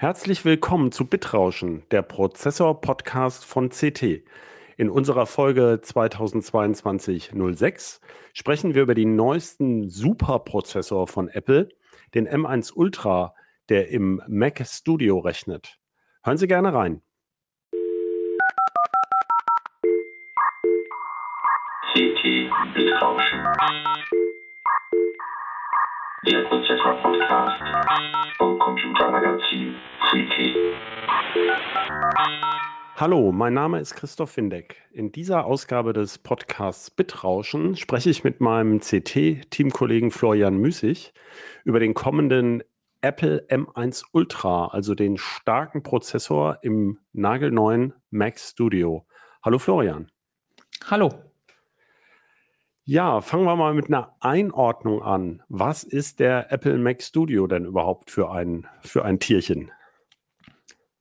Herzlich 0.00 0.44
willkommen 0.46 0.92
zu 0.92 1.04
Bitrauschen, 1.04 1.82
der 1.90 2.00
Prozessor-Podcast 2.00 3.44
von 3.44 3.68
CT. 3.68 4.24
In 4.78 4.88
unserer 4.88 5.26
Folge 5.26 5.78
2022-06 5.84 8.00
sprechen 8.32 8.74
wir 8.74 8.84
über 8.84 8.94
den 8.94 9.14
neuesten 9.14 9.90
Superprozessor 9.90 11.06
von 11.06 11.28
Apple, 11.28 11.68
den 12.14 12.26
M1 12.26 12.72
Ultra, 12.72 13.34
der 13.68 13.90
im 13.90 14.22
Mac 14.26 14.66
Studio 14.66 15.18
rechnet. 15.18 15.78
Hören 16.22 16.38
Sie 16.38 16.48
gerne 16.48 16.72
rein. 16.72 17.02
CT 21.92 22.48
Bitrauschen. 22.74 24.19
Der 26.26 26.42
Prozessor-Podcast 26.42 27.62
vom 28.36 28.58
Computermagazin 28.58 29.74
CT. 30.10 30.54
Hallo, 32.96 33.32
mein 33.32 33.54
Name 33.54 33.80
ist 33.80 33.94
Christoph 33.94 34.36
Windeck. 34.36 34.76
In 34.92 35.12
dieser 35.12 35.46
Ausgabe 35.46 35.94
des 35.94 36.18
Podcasts 36.18 36.90
Bitrauschen 36.90 37.74
spreche 37.74 38.10
ich 38.10 38.22
mit 38.22 38.42
meinem 38.42 38.80
CT-Teamkollegen 38.80 40.10
Florian 40.10 40.58
Müßig 40.58 41.14
über 41.64 41.80
den 41.80 41.94
kommenden 41.94 42.62
Apple 43.00 43.46
M1 43.48 44.04
Ultra, 44.12 44.66
also 44.66 44.94
den 44.94 45.16
starken 45.16 45.82
Prozessor 45.82 46.58
im 46.60 46.98
nagelneuen 47.14 47.94
Mac 48.10 48.38
Studio. 48.38 49.06
Hallo 49.42 49.58
Florian. 49.58 50.10
Hallo. 50.84 51.29
Ja, 52.90 53.20
fangen 53.20 53.44
wir 53.44 53.54
mal 53.54 53.72
mit 53.72 53.86
einer 53.86 54.16
Einordnung 54.18 55.00
an. 55.00 55.44
Was 55.48 55.84
ist 55.84 56.18
der 56.18 56.50
Apple 56.50 56.76
Mac 56.76 57.00
Studio 57.00 57.46
denn 57.46 57.64
überhaupt 57.64 58.10
für 58.10 58.32
ein, 58.32 58.66
für 58.80 59.04
ein 59.04 59.20
Tierchen? 59.20 59.70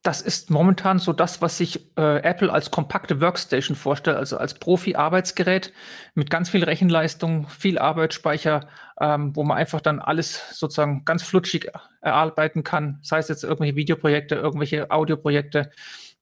Das 0.04 0.22
ist 0.22 0.52
momentan 0.52 1.00
so 1.00 1.14
das, 1.14 1.42
was 1.42 1.58
sich 1.58 1.98
äh, 1.98 2.18
Apple 2.18 2.54
als 2.54 2.70
kompakte 2.70 3.22
Workstation 3.22 3.76
vorstellt, 3.76 4.18
also 4.18 4.38
als 4.38 4.54
Profi-Arbeitsgerät 4.54 5.74
mit 6.14 6.30
ganz 6.30 6.50
viel 6.52 6.64
Rechenleistung, 6.64 7.48
viel 7.48 7.80
Arbeitsspeicher, 7.80 8.68
ähm, 9.02 9.36
wo 9.36 9.44
man 9.44 9.58
einfach 9.58 9.82
dann 9.82 9.98
alles 9.98 10.60
sozusagen 10.60 11.06
ganz 11.06 11.24
flutschig 11.24 11.72
erarbeiten 12.02 12.64
kann, 12.64 13.00
sei 13.02 13.18
es 13.18 13.30
jetzt 13.30 13.44
irgendwelche 13.44 13.76
Videoprojekte, 13.76 14.36
irgendwelche 14.36 14.92
Audioprojekte, 14.92 15.72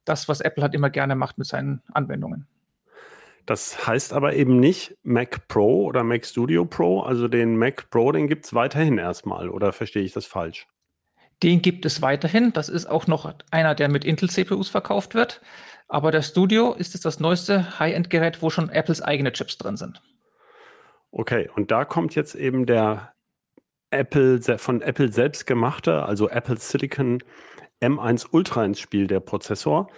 das, 0.05 0.29
was 0.29 0.39
Apple 0.39 0.63
halt 0.63 0.75
immer 0.75 0.89
gerne 0.89 1.17
macht 1.17 1.37
mit 1.37 1.47
seinen 1.47 1.81
Anwendungen. 1.91 2.47
Das 3.47 3.87
heißt 3.87 4.11
aber 4.11 4.35
eben 4.35 4.59
nicht 4.59 4.97
Mac 5.03 5.47
Pro 5.47 5.85
oder 5.85 6.03
Mac 6.03 6.25
Studio 6.25 6.65
Pro. 6.65 6.99
Also 6.99 7.29
den 7.29 7.57
Mac 7.57 7.89
Pro, 7.89 8.11
den 8.11 8.27
gibt 8.27 8.45
es 8.45 8.53
weiterhin 8.53 8.97
erstmal. 8.97 9.49
Oder 9.49 9.71
verstehe 9.71 10.03
ich 10.03 10.11
das 10.11 10.25
falsch? 10.25 10.67
Den 11.41 11.61
gibt 11.61 11.85
es 11.85 12.01
weiterhin. 12.01 12.51
Das 12.51 12.67
ist 12.67 12.87
auch 12.87 13.07
noch 13.07 13.33
einer, 13.49 13.73
der 13.73 13.87
mit 13.87 14.03
Intel-CPUs 14.03 14.67
verkauft 14.67 15.15
wird. 15.15 15.41
Aber 15.87 16.11
der 16.11 16.23
Studio 16.23 16.73
ist 16.73 16.93
jetzt 16.93 17.05
das 17.05 17.21
neueste 17.21 17.79
High-End-Gerät, 17.79 18.41
wo 18.41 18.49
schon 18.49 18.69
Apples 18.69 19.01
eigene 19.01 19.31
Chips 19.31 19.57
drin 19.57 19.77
sind. 19.77 20.01
Okay, 21.11 21.49
und 21.55 21.71
da 21.71 21.85
kommt 21.85 22.15
jetzt 22.15 22.35
eben 22.35 22.65
der 22.65 23.13
Apple 23.91 24.41
von 24.57 24.81
Apple 24.81 25.13
selbst 25.13 25.47
gemachte, 25.47 26.03
also 26.03 26.29
Apple 26.29 26.57
Silicon 26.57 27.23
M1 27.81 28.27
Ultra 28.31 28.65
ins 28.65 28.81
Spiel, 28.81 29.07
der 29.07 29.21
Prozessor. 29.21 29.89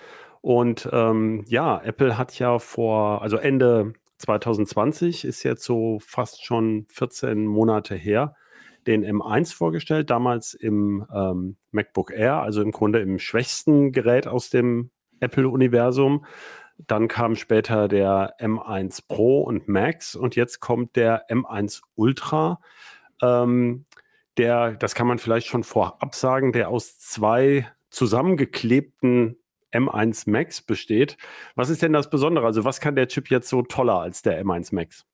Und 0.41 0.89
ähm, 0.91 1.43
ja, 1.47 1.81
Apple 1.83 2.17
hat 2.17 2.37
ja 2.39 2.59
vor, 2.59 3.21
also 3.21 3.37
Ende 3.37 3.93
2020 4.17 5.25
ist 5.25 5.43
jetzt 5.43 5.63
so 5.63 5.99
fast 5.99 6.45
schon 6.45 6.85
14 6.89 7.45
Monate 7.45 7.95
her, 7.95 8.35
den 8.87 9.05
M1 9.05 9.53
vorgestellt, 9.53 10.09
damals 10.09 10.53
im 10.53 11.05
ähm, 11.13 11.57
MacBook 11.71 12.11
Air, 12.11 12.41
also 12.41 12.61
im 12.61 12.71
Grunde 12.71 12.99
im 12.99 13.19
schwächsten 13.19 13.91
Gerät 13.91 14.27
aus 14.27 14.49
dem 14.49 14.91
Apple-Universum. 15.19 16.25
Dann 16.87 17.09
kam 17.09 17.35
später 17.35 17.89
der 17.89 18.35
M1 18.39 19.03
Pro 19.07 19.41
und 19.41 19.67
Max 19.67 20.15
und 20.15 20.35
jetzt 20.37 20.61
kommt 20.61 20.95
der 20.95 21.29
M1 21.29 21.81
Ultra. 21.95 22.61
Ähm, 23.21 23.85
der, 24.37 24.71
das 24.71 24.95
kann 24.95 25.07
man 25.07 25.19
vielleicht 25.19 25.47
schon 25.47 25.63
vorab 25.63 26.15
sagen, 26.15 26.53
der 26.53 26.69
aus 26.69 26.97
zwei 26.97 27.69
zusammengeklebten 27.89 29.37
M1 29.71 30.29
Max 30.29 30.61
besteht. 30.61 31.17
Was 31.55 31.69
ist 31.69 31.81
denn 31.81 31.93
das 31.93 32.09
Besondere? 32.09 32.45
Also 32.45 32.63
was 32.63 32.79
kann 32.79 32.95
der 32.95 33.07
Chip 33.07 33.29
jetzt 33.29 33.49
so 33.49 33.61
toller 33.61 33.99
als 33.99 34.21
der 34.21 34.43
M1 34.43 34.73
Max? 34.73 35.05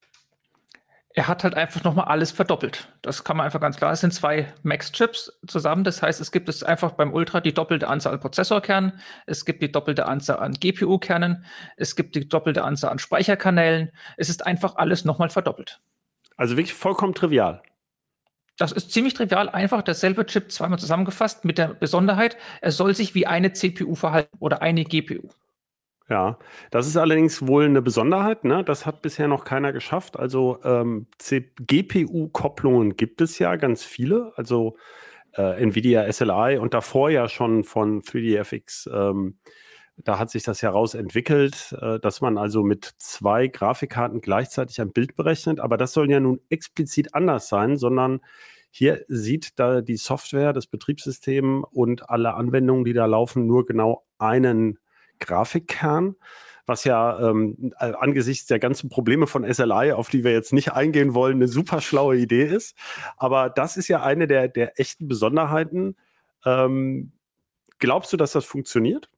Er 1.17 1.29
hat 1.29 1.45
halt 1.45 1.55
einfach 1.55 1.81
nochmal 1.85 2.07
alles 2.07 2.33
verdoppelt. 2.33 2.89
Das 3.01 3.23
kann 3.23 3.37
man 3.37 3.45
einfach 3.45 3.61
ganz 3.61 3.77
klar. 3.77 3.93
Es 3.93 4.01
sind 4.01 4.13
zwei 4.13 4.53
Max-Chips 4.63 5.39
zusammen. 5.47 5.85
Das 5.85 6.01
heißt, 6.01 6.19
es 6.19 6.29
gibt 6.29 6.49
es 6.49 6.61
einfach 6.61 6.91
beim 6.91 7.13
Ultra 7.13 7.39
die 7.39 7.53
doppelte 7.53 7.87
Anzahl 7.87 8.13
an 8.13 8.19
Prozessorkernen. 8.19 8.99
Es 9.25 9.45
gibt 9.45 9.63
die 9.63 9.71
doppelte 9.71 10.07
Anzahl 10.07 10.39
an 10.39 10.51
GPU-Kernen. 10.51 11.45
Es 11.77 11.95
gibt 11.95 12.15
die 12.15 12.27
doppelte 12.27 12.65
Anzahl 12.65 12.91
an 12.91 12.99
Speicherkanälen. 12.99 13.91
Es 14.17 14.27
ist 14.27 14.45
einfach 14.45 14.75
alles 14.75 15.05
nochmal 15.05 15.29
verdoppelt. 15.29 15.79
Also 16.35 16.57
wirklich 16.57 16.73
vollkommen 16.73 17.13
trivial. 17.13 17.61
Das 18.57 18.71
ist 18.71 18.91
ziemlich 18.91 19.13
trivial, 19.13 19.49
einfach 19.49 19.81
derselbe 19.81 20.25
Chip 20.25 20.51
zweimal 20.51 20.79
zusammengefasst 20.79 21.43
mit 21.43 21.57
der 21.57 21.69
Besonderheit, 21.69 22.37
er 22.61 22.71
soll 22.71 22.95
sich 22.95 23.13
wie 23.13 23.27
eine 23.27 23.51
CPU 23.53 23.95
verhalten 23.95 24.37
oder 24.39 24.61
eine 24.61 24.85
GPU. 24.85 25.29
Ja, 26.07 26.37
das 26.69 26.85
ist 26.85 26.97
allerdings 26.97 27.47
wohl 27.47 27.65
eine 27.65 27.81
Besonderheit. 27.81 28.43
Ne? 28.43 28.63
Das 28.63 28.85
hat 28.85 29.01
bisher 29.01 29.27
noch 29.27 29.43
keiner 29.43 29.73
geschafft. 29.73 30.19
Also 30.19 30.59
ähm, 30.63 31.07
GPU-Kopplungen 31.57 32.95
gibt 32.95 33.21
es 33.21 33.39
ja 33.39 33.55
ganz 33.55 33.83
viele. 33.83 34.31
Also 34.35 34.77
äh, 35.35 35.61
Nvidia 35.61 36.11
SLI 36.11 36.59
und 36.59 36.75
davor 36.75 37.09
ja 37.09 37.27
schon 37.27 37.63
von 37.63 38.03
3DFX. 38.03 38.89
Ähm, 38.91 39.39
da 39.97 40.19
hat 40.19 40.29
sich 40.29 40.43
das 40.43 40.61
herausentwickelt, 40.61 41.75
äh, 41.81 41.99
dass 41.99 42.21
man 42.21 42.37
also 42.37 42.63
mit 42.63 42.93
zwei 42.97 43.47
Grafikkarten 43.47 44.21
gleichzeitig 44.21 44.81
ein 44.81 44.91
Bild 44.91 45.15
berechnet. 45.15 45.59
Aber 45.59 45.77
das 45.77 45.93
soll 45.93 46.09
ja 46.11 46.19
nun 46.19 46.41
explizit 46.49 47.13
anders 47.15 47.47
sein, 47.47 47.77
sondern 47.77 48.21
hier 48.71 49.05
sieht 49.07 49.57
da 49.59 49.81
die 49.81 49.97
Software, 49.97 50.51
das 50.51 50.67
Betriebssystem 50.67 51.63
und 51.63 52.09
alle 52.09 52.33
Anwendungen, 52.33 52.83
die 52.83 52.93
da 52.93 53.05
laufen, 53.05 53.47
nur 53.47 53.65
genau 53.65 54.05
einen 54.17 54.79
Grafikkern 55.19 56.15
was 56.65 56.83
ja 56.83 57.19
ähm, 57.19 57.73
angesichts 57.77 58.47
der 58.47 58.59
ganzen 58.59 58.89
Probleme 58.89 59.27
von 59.27 59.45
SLI, 59.51 59.91
auf 59.91 60.09
die 60.09 60.23
wir 60.23 60.31
jetzt 60.31 60.53
nicht 60.53 60.73
eingehen 60.73 61.13
wollen, 61.13 61.35
eine 61.35 61.47
super 61.47 61.81
schlaue 61.81 62.17
Idee 62.17 62.45
ist. 62.45 62.75
Aber 63.17 63.49
das 63.49 63.77
ist 63.77 63.87
ja 63.87 64.01
eine 64.03 64.27
der, 64.27 64.47
der 64.47 64.79
echten 64.79 65.07
Besonderheiten. 65.07 65.95
Ähm, 66.43 67.11
glaubst 67.79 68.13
du, 68.13 68.17
dass 68.17 68.31
das 68.31 68.45
funktioniert? 68.45 69.09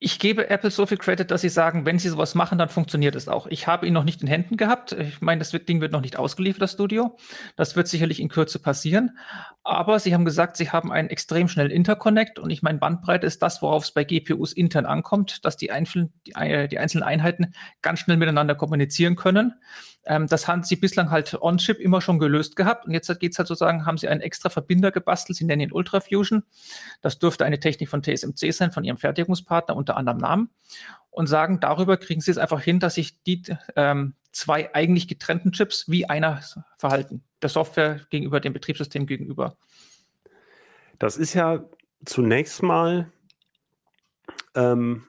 Ich 0.00 0.20
gebe 0.20 0.48
Apple 0.48 0.70
so 0.70 0.86
viel 0.86 0.96
Credit, 0.96 1.28
dass 1.28 1.40
sie 1.40 1.48
sagen, 1.48 1.84
wenn 1.84 1.98
sie 1.98 2.08
sowas 2.08 2.36
machen, 2.36 2.56
dann 2.56 2.68
funktioniert 2.68 3.16
es 3.16 3.26
auch. 3.26 3.48
Ich 3.48 3.66
habe 3.66 3.84
ihn 3.84 3.92
noch 3.92 4.04
nicht 4.04 4.22
in 4.22 4.28
Händen 4.28 4.56
gehabt. 4.56 4.92
Ich 4.92 5.20
meine, 5.20 5.40
das 5.40 5.50
Ding 5.50 5.80
wird 5.80 5.90
noch 5.90 6.02
nicht 6.02 6.16
ausgeliefert, 6.16 6.62
das 6.62 6.72
Studio. 6.72 7.16
Das 7.56 7.74
wird 7.74 7.88
sicherlich 7.88 8.20
in 8.20 8.28
Kürze 8.28 8.60
passieren. 8.60 9.18
Aber 9.64 9.98
sie 9.98 10.14
haben 10.14 10.24
gesagt, 10.24 10.56
sie 10.56 10.70
haben 10.70 10.92
einen 10.92 11.10
extrem 11.10 11.48
schnellen 11.48 11.72
Interconnect. 11.72 12.38
Und 12.38 12.50
ich 12.50 12.62
meine, 12.62 12.78
Bandbreite 12.78 13.26
ist 13.26 13.42
das, 13.42 13.60
worauf 13.60 13.82
es 13.82 13.90
bei 13.90 14.04
GPUs 14.04 14.52
intern 14.52 14.86
ankommt, 14.86 15.44
dass 15.44 15.56
die, 15.56 15.72
einzelnen, 15.72 16.12
die, 16.28 16.32
äh, 16.36 16.68
die 16.68 16.78
einzelnen 16.78 17.02
Einheiten 17.02 17.52
ganz 17.82 17.98
schnell 17.98 18.18
miteinander 18.18 18.54
kommunizieren 18.54 19.16
können. 19.16 19.54
Ähm, 20.08 20.26
das 20.26 20.48
haben 20.48 20.62
sie 20.62 20.76
bislang 20.76 21.10
halt 21.10 21.34
on-chip 21.40 21.78
immer 21.78 22.00
schon 22.00 22.18
gelöst 22.18 22.56
gehabt. 22.56 22.86
Und 22.86 22.92
jetzt 22.92 23.08
geht 23.20 23.32
es 23.32 23.38
halt 23.38 23.46
sozusagen, 23.46 23.84
haben 23.84 23.98
sie 23.98 24.08
einen 24.08 24.22
extra 24.22 24.48
Verbinder 24.48 24.90
gebastelt. 24.90 25.36
Sie 25.36 25.44
nennen 25.44 25.60
ihn 25.60 25.72
Ultrafusion. 25.72 26.44
Das 27.02 27.18
dürfte 27.18 27.44
eine 27.44 27.60
Technik 27.60 27.90
von 27.90 28.02
TSMC 28.02 28.52
sein, 28.52 28.72
von 28.72 28.84
ihrem 28.84 28.96
Fertigungspartner, 28.96 29.76
unter 29.76 29.96
anderem 29.98 30.18
Namen. 30.18 30.50
Und 31.10 31.26
sagen, 31.26 31.60
darüber 31.60 31.98
kriegen 31.98 32.22
sie 32.22 32.30
es 32.30 32.38
einfach 32.38 32.62
hin, 32.62 32.80
dass 32.80 32.94
sich 32.94 33.22
die 33.22 33.42
ähm, 33.76 34.14
zwei 34.32 34.74
eigentlich 34.74 35.08
getrennten 35.08 35.52
Chips 35.52 35.88
wie 35.88 36.08
einer 36.08 36.40
verhalten. 36.78 37.22
Der 37.42 37.50
Software 37.50 38.00
gegenüber 38.08 38.40
dem 38.40 38.54
Betriebssystem 38.54 39.06
gegenüber. 39.06 39.58
Das 40.98 41.16
ist 41.16 41.34
ja 41.34 41.64
zunächst 42.04 42.62
mal 42.62 43.12
ähm, 44.54 45.04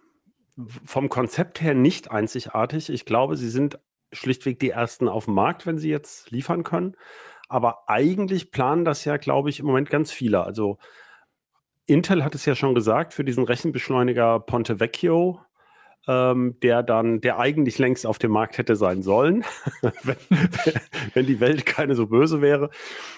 vom 0.84 1.08
Konzept 1.08 1.62
her 1.62 1.74
nicht 1.74 2.12
einzigartig. 2.12 2.90
Ich 2.90 3.06
glaube, 3.06 3.38
sie 3.38 3.50
sind 3.50 3.80
schlichtweg 4.12 4.60
die 4.60 4.72
ersten 4.72 5.08
auf 5.08 5.26
dem 5.26 5.34
Markt, 5.34 5.66
wenn 5.66 5.78
sie 5.78 5.90
jetzt 5.90 6.32
liefern 6.32 6.64
können. 6.64 6.96
Aber 7.48 7.90
eigentlich 7.90 8.52
planen 8.52 8.86
das 8.86 9.06
ja, 9.06 9.18
glaube 9.18 9.50
ich, 9.50 9.60
im 9.60 9.66
Moment 9.66 9.90
ganz 9.90 10.12
viele. 10.12 10.44
Also 10.44 10.78
Intel 11.86 12.24
hat 12.24 12.36
es 12.36 12.46
ja 12.46 12.56
schon 12.56 12.76
gesagt, 12.76 13.14
für 13.14 13.24
diesen 13.24 13.44
Rechenbeschleuniger 13.44 14.40
Ponte 14.40 14.80
Vecchio, 14.80 15.42
ähm, 16.08 16.58
der 16.62 16.84
dann, 16.84 17.22
der 17.22 17.40
eigentlich 17.40 17.80
längst 17.80 18.06
auf 18.06 18.20
dem 18.20 18.32
Markt 18.32 18.58
hätte 18.58 18.76
sein 18.76 19.02
sollen, 19.02 19.44
wenn, 20.04 20.18
wenn, 21.14 21.26
die 21.26 21.40
Welt 21.40 21.66
keine 21.66 21.96
so 21.96 22.08
böse 22.08 22.42
wäre 22.42 22.70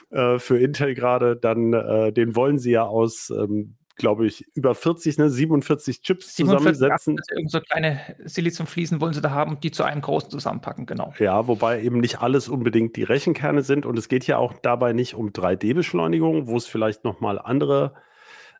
äh, 0.09 0.39
für 0.39 0.57
Intel 0.57 0.95
gerade, 0.95 1.35
dann 1.35 1.73
äh, 1.73 2.13
den 2.13 2.35
wollen 2.35 2.57
sie 2.57 2.71
ja 2.71 2.83
aus 2.83 3.29
ähm, 3.29 3.77
glaube 4.01 4.27
ich, 4.27 4.45
über 4.53 4.75
40, 4.75 5.17
ne, 5.17 5.29
47 5.29 6.01
Chips 6.01 6.35
47, 6.35 6.73
zusammensetzen. 6.73 7.15
Ja, 7.15 7.35
irgend 7.37 7.51
so 7.51 7.61
kleine 7.61 8.01
Siliziumfliesen 8.25 8.99
wollen 8.99 9.13
sie 9.13 9.21
da 9.21 9.31
haben 9.31 9.51
und 9.51 9.63
die 9.63 9.71
zu 9.71 9.83
einem 9.83 10.01
großen 10.01 10.29
zusammenpacken, 10.29 10.85
genau. 10.85 11.13
Ja, 11.19 11.47
wobei 11.47 11.81
eben 11.81 11.99
nicht 11.99 12.19
alles 12.19 12.49
unbedingt 12.49 12.97
die 12.97 13.03
Rechenkerne 13.03 13.61
sind 13.61 13.85
und 13.85 13.97
es 13.97 14.09
geht 14.09 14.27
ja 14.27 14.37
auch 14.37 14.53
dabei 14.61 14.91
nicht 14.91 15.13
um 15.13 15.29
3D-Beschleunigung, 15.29 16.47
wo 16.47 16.57
es 16.57 16.67
vielleicht 16.67 17.05
nochmal 17.05 17.39
andere 17.39 17.93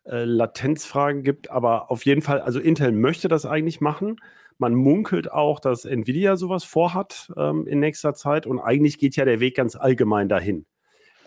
äh, 0.04 0.24
Latenzfragen 0.24 1.22
gibt. 1.22 1.50
Aber 1.50 1.90
auf 1.90 2.04
jeden 2.04 2.22
Fall, 2.22 2.40
also 2.40 2.58
Intel 2.58 2.92
möchte 2.92 3.28
das 3.28 3.46
eigentlich 3.46 3.80
machen. 3.80 4.16
Man 4.58 4.74
munkelt 4.74 5.30
auch, 5.30 5.60
dass 5.60 5.84
Nvidia 5.84 6.36
sowas 6.36 6.64
vorhat 6.64 7.32
ähm, 7.36 7.66
in 7.66 7.80
nächster 7.80 8.14
Zeit. 8.14 8.46
Und 8.46 8.60
eigentlich 8.60 8.98
geht 8.98 9.16
ja 9.16 9.24
der 9.24 9.40
Weg 9.40 9.56
ganz 9.56 9.76
allgemein 9.76 10.28
dahin. 10.28 10.66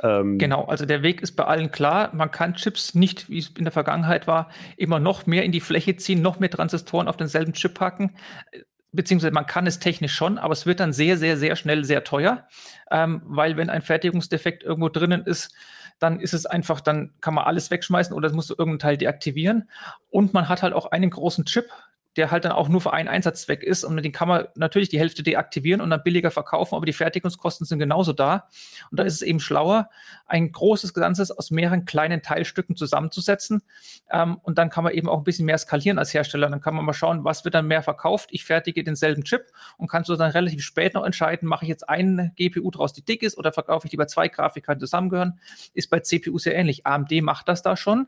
Ähm, 0.02 0.38
genau, 0.38 0.66
also 0.66 0.86
der 0.86 1.04
Weg 1.04 1.22
ist 1.22 1.34
bei 1.34 1.46
allen 1.46 1.72
klar. 1.72 2.14
Man 2.14 2.32
kann 2.32 2.56
Chips 2.56 2.96
nicht, 2.96 3.30
wie 3.30 3.40
es 3.40 3.50
in 3.58 3.64
der 3.64 3.72
Vergangenheit 3.72 4.28
war, 4.28 4.50
immer 4.78 5.00
noch 5.00 5.26
mehr 5.26 5.44
in 5.44 5.52
die 5.52 5.62
Fläche 5.62 5.96
ziehen, 5.96 6.22
noch 6.22 6.40
mehr 6.40 6.50
Transistoren 6.50 7.08
auf 7.08 7.18
denselben 7.18 7.54
Chip 7.54 7.76
packen 7.76 8.16
beziehungsweise 8.96 9.34
man 9.34 9.46
kann 9.46 9.68
es 9.68 9.80
technisch 9.80 10.14
schon, 10.14 10.38
aber 10.38 10.54
es 10.54 10.66
wird 10.66 10.80
dann 10.80 10.94
sehr, 10.94 11.18
sehr, 11.18 11.38
sehr 11.38 11.56
schnell 11.56 11.84
sehr 11.84 12.04
teuer, 12.04 12.48
ähm, 12.90 13.22
weil 13.26 13.58
wenn 13.58 13.70
ein 13.70 13.82
Fertigungsdefekt 13.82 14.64
irgendwo 14.64 14.90
drinnen 14.90 15.24
ist, 15.26 15.54
dann 16.00 16.20
ist 16.20 16.34
es 16.34 16.46
einfach, 16.46 16.82
dann 16.82 17.14
kann 17.22 17.34
man 17.34 17.46
alles 17.46 17.72
wegschmeißen 17.72 18.16
oder 18.16 18.28
es 18.28 18.34
musst 18.34 18.50
du 18.50 18.56
irgendeinen 18.58 18.80
Teil 18.80 18.98
deaktivieren. 18.98 19.70
Und 20.10 20.34
man 20.34 20.50
hat 20.50 20.62
halt 20.62 20.74
auch 20.74 20.92
einen 20.92 21.10
großen 21.10 21.46
Chip, 21.46 21.66
der 22.16 22.32
halt 22.32 22.46
dann 22.46 22.52
auch 22.52 22.70
nur 22.70 22.82
für 22.82 22.94
einen 22.94 23.10
Einsatzzweck 23.10 23.64
ist. 23.64 23.84
Und 23.84 23.96
mit 23.96 24.06
dem 24.06 24.12
kann 24.12 24.28
man 24.28 24.48
natürlich 24.56 24.90
die 24.90 25.00
Hälfte 25.00 25.24
deaktivieren 25.24 25.82
und 25.82 25.90
dann 25.90 26.02
billiger 26.04 26.32
verkaufen, 26.32 26.76
aber 26.76 26.86
die 26.86 26.94
Fertigungskosten 26.94 27.66
sind 27.66 27.80
genauso 27.80 28.14
da. 28.14 28.48
Und 28.92 29.00
da 29.00 29.04
ist 29.04 29.16
es 29.16 29.22
eben 29.22 29.40
schlauer, 29.40 29.90
ein 30.26 30.52
großes 30.52 30.94
Ganzes 30.94 31.32
aus 31.32 31.52
mehreren 31.52 31.86
kleinen 31.86 32.22
Teilstücken 32.22 32.76
zusammenzusetzen. 32.76 33.64
Ähm, 34.10 34.38
und 34.44 34.58
dann 34.58 34.70
kann 34.70 34.84
man 34.84 34.94
eben 34.94 35.10
auch 35.10 35.18
ein 35.18 35.24
bisschen 35.24 35.46
mehr 35.46 35.58
skalieren 35.58 36.00
als 36.00 36.14
Hersteller. 36.14 36.50
Dann 36.50 36.62
kann 36.62 36.76
man 36.76 36.86
mal 36.86 36.94
schauen, 36.94 37.24
was 37.24 37.44
wird 37.44 37.56
dann 37.56 37.68
mehr 37.68 37.84
verkauft. 37.84 38.30
Ich 38.32 38.46
fertige 38.46 38.84
denselben 38.84 39.24
Chip 39.24 39.52
und 39.78 39.90
kann 39.90 40.04
so 40.04 40.16
dann 40.16 40.32
relativ 40.32 40.64
spät 40.64 40.94
noch 40.94 41.06
entscheiden, 41.06 41.48
mache 41.48 41.66
ich 41.66 41.70
jetzt 41.70 41.88
eine 41.90 42.32
GPU 42.38 42.72
draus, 42.72 42.94
die 42.94 43.04
dick 43.04 43.24
ist, 43.24 43.38
oder 43.38 43.52
verkaufe 43.52 43.88
ich 43.88 43.92
lieber 43.92 44.08
zwei 44.08 44.28
Grafikkarten 44.28 44.80
zusammengehören. 44.80 45.40
Ist 45.74 45.90
bei 45.90 46.00
CPU 46.00 46.38
sehr 46.38 46.56
ähnlich. 46.56 46.86
AMD 46.86 47.12
macht 47.22 47.50
das 47.50 47.62
da 47.62 47.76
schon 47.76 48.08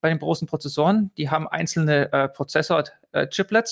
bei 0.00 0.08
den 0.08 0.18
großen 0.18 0.46
Prozessoren. 0.46 1.10
Die 1.16 1.30
haben 1.30 1.48
einzelne 1.48 2.12
äh, 2.12 2.28
Prozessor-Chiplets, 2.28 3.07
äh, 3.26 3.62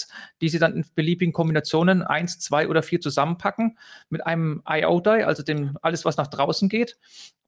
die 0.41 0.49
sie 0.49 0.59
dann 0.59 0.75
in 0.75 0.85
beliebigen 0.95 1.33
Kombinationen 1.33 2.03
eins, 2.03 2.39
zwei 2.39 2.69
oder 2.69 2.83
vier 2.83 3.01
zusammenpacken 3.01 3.79
mit 4.09 4.27
einem 4.27 4.63
IO-Die, 4.69 5.25
also 5.25 5.43
dem 5.43 5.79
alles, 5.83 6.05
was 6.05 6.17
nach 6.17 6.29
draußen 6.29 6.69
geht. 6.69 6.99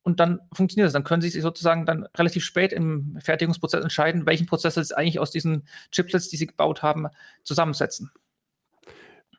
Und 0.02 0.20
dann 0.20 0.40
funktioniert 0.52 0.86
das. 0.86 0.94
Dann 0.94 1.04
können 1.04 1.20
Sie 1.20 1.28
sich 1.28 1.42
sozusagen 1.42 1.84
dann 1.84 2.06
relativ 2.16 2.44
spät 2.44 2.72
im 2.72 3.18
Fertigungsprozess 3.20 3.82
entscheiden, 3.82 4.26
welchen 4.26 4.46
Prozessor 4.46 4.82
Sie 4.82 4.96
eigentlich 4.96 5.18
aus 5.18 5.30
diesen 5.30 5.68
Chiplets, 5.92 6.28
die 6.28 6.36
Sie 6.36 6.46
gebaut 6.46 6.82
haben, 6.82 7.08
zusammensetzen. 7.42 8.10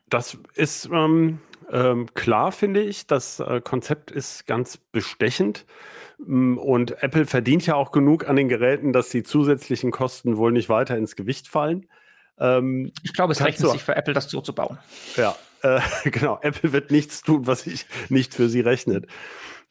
Das 0.08 0.38
ist 0.54 0.88
ähm, 0.92 1.40
ähm, 1.72 2.06
klar, 2.14 2.52
finde 2.52 2.82
ich. 2.82 3.06
Das 3.06 3.40
äh, 3.40 3.60
Konzept 3.60 4.10
ist 4.10 4.46
ganz 4.46 4.76
bestechend. 4.76 5.66
Mm, 6.18 6.58
und 6.58 7.02
Apple 7.02 7.26
verdient 7.26 7.66
ja 7.66 7.74
auch 7.76 7.92
genug 7.92 8.28
an 8.28 8.36
den 8.36 8.48
Geräten, 8.48 8.92
dass 8.92 9.08
die 9.08 9.22
zusätzlichen 9.22 9.90
Kosten 9.90 10.36
wohl 10.36 10.52
nicht 10.52 10.68
weiter 10.68 10.96
ins 10.96 11.16
Gewicht 11.16 11.48
fallen. 11.48 11.86
Ähm, 12.40 12.92
ich 13.02 13.12
glaube, 13.12 13.32
es 13.32 13.44
rechnet 13.44 13.70
sich 13.70 13.82
für 13.82 13.94
Apple, 13.94 14.14
das 14.14 14.30
so 14.30 14.40
zu 14.40 14.54
bauen. 14.54 14.78
Ja, 15.16 15.36
äh, 15.62 15.80
genau. 16.10 16.38
Apple 16.42 16.72
wird 16.72 16.90
nichts 16.90 17.22
tun, 17.22 17.46
was 17.46 17.62
sich 17.62 17.86
nicht 18.08 18.34
für 18.34 18.48
sie 18.48 18.60
rechnet. 18.60 19.06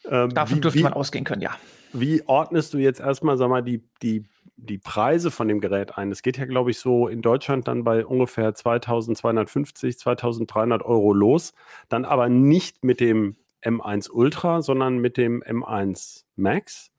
Ähm, 0.06 0.30
Davon 0.30 0.58
wie, 0.58 0.62
dürfte 0.62 0.84
man 0.84 0.94
ausgehen 0.94 1.26
können, 1.26 1.42
ja. 1.42 1.56
Wie 1.92 2.22
ordnest 2.28 2.74
du 2.74 2.78
jetzt 2.78 3.00
erstmal, 3.00 3.38
sag 3.38 3.50
mal, 3.50 3.64
die, 3.64 3.84
die, 4.04 4.24
die 4.56 4.78
Preise 4.78 5.32
von 5.32 5.48
dem 5.48 5.60
Gerät 5.60 5.98
ein? 5.98 6.12
Es 6.12 6.22
geht 6.22 6.38
ja, 6.38 6.46
glaube 6.46 6.72
ich, 6.72 6.80
so 6.80 7.08
in 7.08 7.22
Deutschland 7.22 7.68
dann 7.68 7.84
bei 7.84 8.06
ungefähr 8.06 8.54
2250, 8.54 9.98
2300 9.98 10.84
Euro 10.84 11.14
los. 11.14 11.54
Dann 11.90 12.06
aber 12.06 12.30
nicht 12.30 12.84
mit 12.84 13.00
dem 13.00 13.38
M1 13.64 14.10
Ultra, 14.12 14.62
sondern 14.62 15.00
mit 15.00 15.18
dem 15.18 15.42
M1 15.44 16.24
Max. 16.36 16.92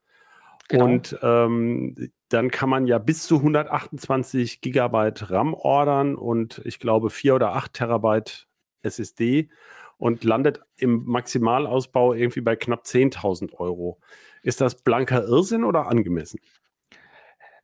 Genau. 0.71 0.85
Und 0.85 1.19
ähm, 1.21 2.11
dann 2.29 2.49
kann 2.49 2.69
man 2.69 2.87
ja 2.87 2.97
bis 2.97 3.23
zu 3.23 3.37
128 3.37 4.61
Gigabyte 4.61 5.29
RAM 5.29 5.53
ordern 5.53 6.15
und 6.15 6.61
ich 6.63 6.79
glaube 6.79 7.09
4 7.09 7.35
oder 7.35 7.55
8 7.55 7.73
Terabyte 7.73 8.47
SSD 8.81 9.49
und 9.97 10.23
landet 10.23 10.61
im 10.77 11.03
Maximalausbau 11.05 12.13
irgendwie 12.13 12.39
bei 12.39 12.55
knapp 12.55 12.85
10.000 12.85 13.55
Euro. 13.55 13.99
Ist 14.43 14.61
das 14.61 14.81
blanker 14.81 15.25
Irrsinn 15.25 15.65
oder 15.65 15.87
angemessen? 15.87 16.39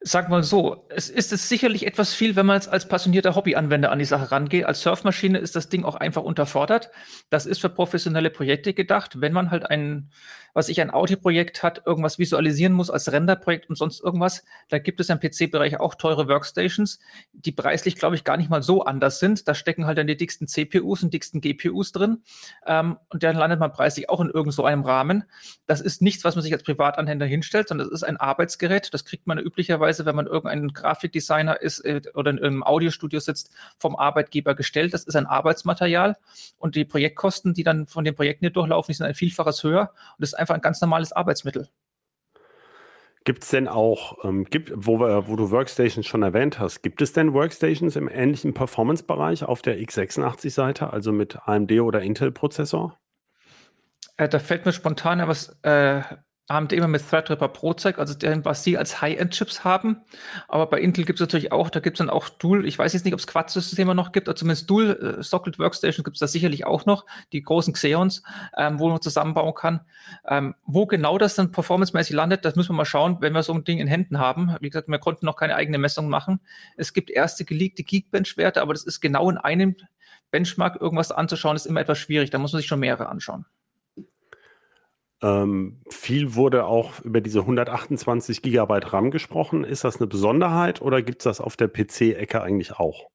Sag 0.02 0.30
mal 0.30 0.44
so, 0.44 0.86
es 0.90 1.10
ist 1.10 1.34
es 1.34 1.50
sicherlich 1.50 1.88
etwas 1.88 2.14
viel, 2.14 2.36
wenn 2.36 2.46
man 2.46 2.62
als, 2.68 2.88
passionierter 2.88 3.34
Hobbyanwender 3.34 3.92
an 3.92 3.98
die 3.98 4.06
Sache 4.06 4.32
rangeht. 4.32 4.66
Als 4.66 4.82
Surfmaschine 4.82 5.40
ist 5.40 5.56
das 5.56 5.70
Ding 5.70 5.84
auch 5.84 5.96
einfach 5.96 6.22
unterfordert. 6.22 6.92
Das 7.32 7.48
ist 7.48 7.60
für 7.60 7.70
professionelle 7.70 8.30
Projekte 8.30 8.76
gedacht. 8.76 9.22
Wenn 9.22 9.34
man 9.34 9.50
halt 9.50 9.68
ein, 9.68 10.12
was 10.54 10.70
ich, 10.70 10.82
ein 10.82 10.92
Audioprojekt 10.92 11.64
hat, 11.64 11.88
irgendwas 11.88 12.20
visualisieren 12.20 12.74
muss 12.74 12.92
als 12.92 13.12
Renderprojekt 13.12 13.70
und 13.70 13.76
sonst 13.76 14.00
irgendwas, 14.00 14.44
da 14.70 14.78
gibt 14.78 15.00
es 15.00 15.10
im 15.10 15.20
PC-Bereich 15.20 15.80
auch 15.80 15.96
teure 15.96 16.28
Workstations, 16.28 17.00
die 17.34 17.52
preislich, 17.52 17.96
glaube 17.96 18.16
ich, 18.16 18.24
gar 18.24 18.38
nicht 18.38 18.52
mal 18.52 18.62
so 18.62 18.84
anders 18.84 19.18
sind. 19.20 19.48
Da 19.48 19.56
stecken 19.56 19.88
halt 19.88 19.98
dann 19.98 20.06
die 20.06 20.16
dicksten 20.16 20.48
CPUs 20.48 21.02
und 21.02 21.12
dicksten 21.12 21.42
GPUs 21.42 21.92
drin. 21.92 22.22
Ähm, 22.68 22.98
und 23.10 23.24
dann 23.24 23.36
landet 23.36 23.60
man 23.60 23.72
preislich 23.72 24.12
auch 24.12 24.22
in 24.22 24.30
irgend 24.30 24.54
so 24.54 24.64
einem 24.64 24.84
Rahmen. 24.84 25.24
Das 25.66 25.82
ist 25.82 26.04
nichts, 26.04 26.24
was 26.24 26.36
man 26.36 26.44
sich 26.44 26.54
als 26.54 26.62
Privatanwender 26.62 27.26
hinstellt, 27.26 27.68
sondern 27.70 27.88
das 27.88 28.02
ist 28.02 28.08
ein 28.08 28.18
Arbeitsgerät. 28.18 28.94
Das 28.94 29.04
kriegt 29.04 29.26
man 29.26 29.40
üblicherweise 29.40 29.87
üblicherweise, 29.88 30.06
wenn 30.06 30.16
man 30.16 30.28
irgendein 30.28 30.70
Grafikdesigner 30.70 31.62
ist 31.62 31.80
äh, 31.82 32.02
oder 32.14 32.32
in 32.32 32.40
einem 32.40 32.64
Audiostudio 32.64 33.20
sitzt, 33.20 33.52
vom 33.78 33.96
Arbeitgeber 33.96 34.56
gestellt. 34.56 34.94
Das 34.94 35.04
ist 35.04 35.16
ein 35.16 35.26
Arbeitsmaterial 35.26 36.18
und 36.58 36.76
die 36.76 36.86
Projektkosten, 36.86 37.54
die 37.54 37.64
dann 37.64 37.88
von 37.88 38.04
den 38.04 38.16
Projekten 38.16 38.46
hier 38.46 38.52
durchlaufen, 38.52 38.92
die 38.92 38.98
sind 38.98 39.06
ein 39.06 39.14
Vielfaches 39.14 39.64
höher 39.64 39.92
und 40.18 40.22
das 40.22 40.30
ist 40.30 40.36
einfach 40.36 40.56
ein 40.56 40.62
ganz 40.62 40.82
normales 40.82 41.12
Arbeitsmittel. 41.12 41.70
Gibt 43.24 43.44
es 43.44 43.50
denn 43.50 43.68
auch, 43.68 44.24
ähm, 44.24 44.46
gibt, 44.46 44.72
wo, 44.74 45.00
wir, 45.00 45.28
wo 45.28 45.36
du 45.36 45.52
Workstations 45.52 46.06
schon 46.06 46.24
erwähnt 46.24 46.60
hast, 46.60 46.82
gibt 46.82 47.02
es 47.02 47.12
denn 47.12 47.34
Workstations 47.34 47.98
im 47.98 48.08
ähnlichen 48.08 48.54
Performance-Bereich 48.54 49.44
auf 49.44 49.62
der 49.62 49.78
x86-Seite, 49.80 50.94
also 50.94 51.12
mit 51.12 51.38
AMD 51.46 51.72
oder 51.82 52.02
Intel-Prozessor? 52.02 52.98
Äh, 54.16 54.30
da 54.30 54.40
fällt 54.40 54.66
mir 54.66 54.72
spontan 54.72 55.28
was 55.28 55.58
äh, 55.64 56.02
AMD 56.48 56.72
immer 56.74 56.88
mit 56.88 57.08
Threadripper 57.08 57.50
Pro 57.50 57.74
zeigt, 57.74 58.00
also 58.00 58.14
den, 58.14 58.46
was 58.46 58.64
sie 58.64 58.78
als 58.78 59.02
High-End-Chips 59.02 59.64
haben. 59.64 59.98
Aber 60.48 60.68
bei 60.68 60.80
Intel 60.80 61.04
gibt 61.04 61.20
es 61.20 61.22
natürlich 61.22 61.52
auch, 61.52 61.70
da 61.70 61.80
gibt 61.80 61.98
es 61.98 62.00
dann 62.00 62.10
auch 62.10 62.30
Dual, 62.30 62.66
ich 62.66 62.80
weiß 62.80 62.94
jetzt 62.94 63.04
nicht, 63.04 63.14
ob 63.14 63.20
es 63.20 63.28
Quad-Systeme 63.28 63.94
noch 63.94 64.12
gibt, 64.14 64.30
also 64.30 64.40
zumindest 64.40 64.70
Dual 64.70 65.20
äh, 65.22 65.60
Workstation 65.60 66.04
gibt 66.04 66.16
es 66.16 66.20
da 66.20 66.28
sicherlich 66.28 66.66
auch 66.66 66.86
noch, 66.86 67.06
die 67.34 67.42
großen 67.42 67.74
Xeons, 67.74 68.24
ähm, 68.58 68.80
wo 68.80 68.90
man 68.90 69.02
zusammenbauen 69.02 69.54
kann. 69.54 69.82
Ähm, 70.26 70.56
wo 70.66 70.86
genau 70.86 71.18
das 71.18 71.36
dann 71.36 71.52
performancemäßig 71.52 72.16
landet, 72.16 72.46
das 72.46 72.56
müssen 72.56 72.70
wir 72.70 72.78
mal 72.78 72.86
schauen, 72.86 73.18
wenn 73.20 73.34
wir 73.34 73.44
so 73.44 73.54
ein 73.54 73.64
Ding 73.66 73.80
in 73.80 73.88
Händen 73.88 74.20
haben. 74.20 74.56
Wie 74.62 74.70
gesagt, 74.70 74.88
wir 74.88 75.00
konnten 75.00 75.26
noch 75.26 75.36
keine 75.36 75.56
eigene 75.56 75.78
Messung 75.78 76.08
machen. 76.08 76.40
Es 76.78 76.94
gibt 76.94 77.10
erste 77.10 77.44
geleakte 77.44 77.84
Geekbench-Werte, 77.84 78.62
aber 78.62 78.74
das 78.74 78.84
ist 78.84 79.02
genau 79.02 79.30
in 79.30 79.38
einem 79.38 79.76
Benchmark 80.32 80.80
irgendwas 80.80 81.12
anzuschauen, 81.12 81.56
ist 81.56 81.66
immer 81.66 81.82
etwas 81.82 82.00
schwierig. 82.00 82.30
Da 82.30 82.38
muss 82.38 82.54
man 82.54 82.62
sich 82.62 82.68
schon 82.68 82.80
mehrere 82.80 83.10
anschauen. 83.10 83.46
Ähm, 85.22 85.82
viel 85.90 86.36
wurde 86.36 86.66
auch 86.66 87.00
über 87.02 87.22
diese 87.22 87.40
128 87.40 88.42
Gigabyte 88.42 88.94
RAM 88.94 89.12
gesprochen. 89.12 89.64
Ist 89.64 89.84
das 89.84 89.98
eine 89.98 90.08
Besonderheit 90.08 90.82
oder 90.82 91.02
gibt 91.02 91.22
es 91.22 91.24
das 91.24 91.42
auf 91.42 91.58
der 91.58 91.68
PC-Ecke 91.70 92.42
eigentlich 92.42 92.74
auch? 92.74 93.10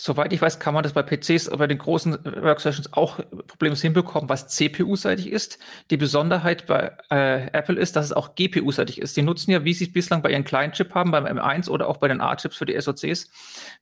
Soweit 0.00 0.32
ich 0.32 0.40
weiß, 0.40 0.60
kann 0.60 0.74
man 0.74 0.84
das 0.84 0.92
bei 0.92 1.02
PCs, 1.02 1.50
bei 1.50 1.66
den 1.66 1.78
großen 1.78 2.24
Workstations 2.24 2.92
auch 2.92 3.18
problemlos 3.48 3.82
hinbekommen, 3.82 4.28
was 4.28 4.46
CPU-seitig 4.46 5.28
ist. 5.28 5.58
Die 5.90 5.96
Besonderheit 5.96 6.66
bei 6.66 6.92
äh, 7.10 7.48
Apple 7.52 7.76
ist, 7.76 7.96
dass 7.96 8.04
es 8.06 8.12
auch 8.12 8.36
GPU-seitig 8.36 9.00
ist. 9.00 9.16
Sie 9.16 9.22
nutzen 9.22 9.50
ja, 9.50 9.64
wie 9.64 9.74
sie 9.74 9.86
es 9.86 9.92
bislang 9.92 10.22
bei 10.22 10.30
ihren 10.30 10.44
kleinen 10.44 10.72
Chip 10.72 10.94
haben, 10.94 11.10
beim 11.10 11.26
M1 11.26 11.68
oder 11.68 11.88
auch 11.88 11.96
bei 11.96 12.06
den 12.06 12.20
A-Chips 12.20 12.56
für 12.56 12.66
die 12.66 12.80
SoCs, 12.80 13.28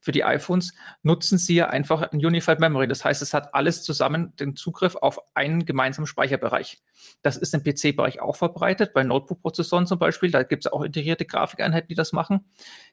für 0.01 0.13
die 0.13 0.25
iPhones, 0.25 0.73
nutzen 1.03 1.37
sie 1.37 1.57
ja 1.57 1.69
einfach 1.69 2.01
ein 2.01 2.25
Unified 2.25 2.61
Memory. 2.61 2.89
Das 2.89 3.05
heißt, 3.05 3.21
es 3.21 3.35
hat 3.35 3.55
alles 3.55 3.83
zusammen 3.83 4.35
den 4.37 4.57
Zugriff 4.57 4.97
auf 4.97 5.19
einen 5.35 5.67
gemeinsamen 5.67 6.07
Speicherbereich. 6.07 6.79
Das 7.23 7.37
ist 7.37 7.53
im 7.53 7.63
PC-Bereich 7.63 8.21
auch 8.21 8.37
verbreitet, 8.37 8.95
bei 8.95 9.03
Notebook-Prozessoren 9.03 9.87
zum 9.87 9.99
Beispiel. 9.99 10.31
Da 10.31 10.45
gibt 10.45 10.65
es 10.65 10.73
auch 10.73 10.83
integrierte 10.83 11.27
Grafikeinheiten, 11.27 11.89
die 11.89 11.95
das 11.95 12.13
machen. 12.13 12.47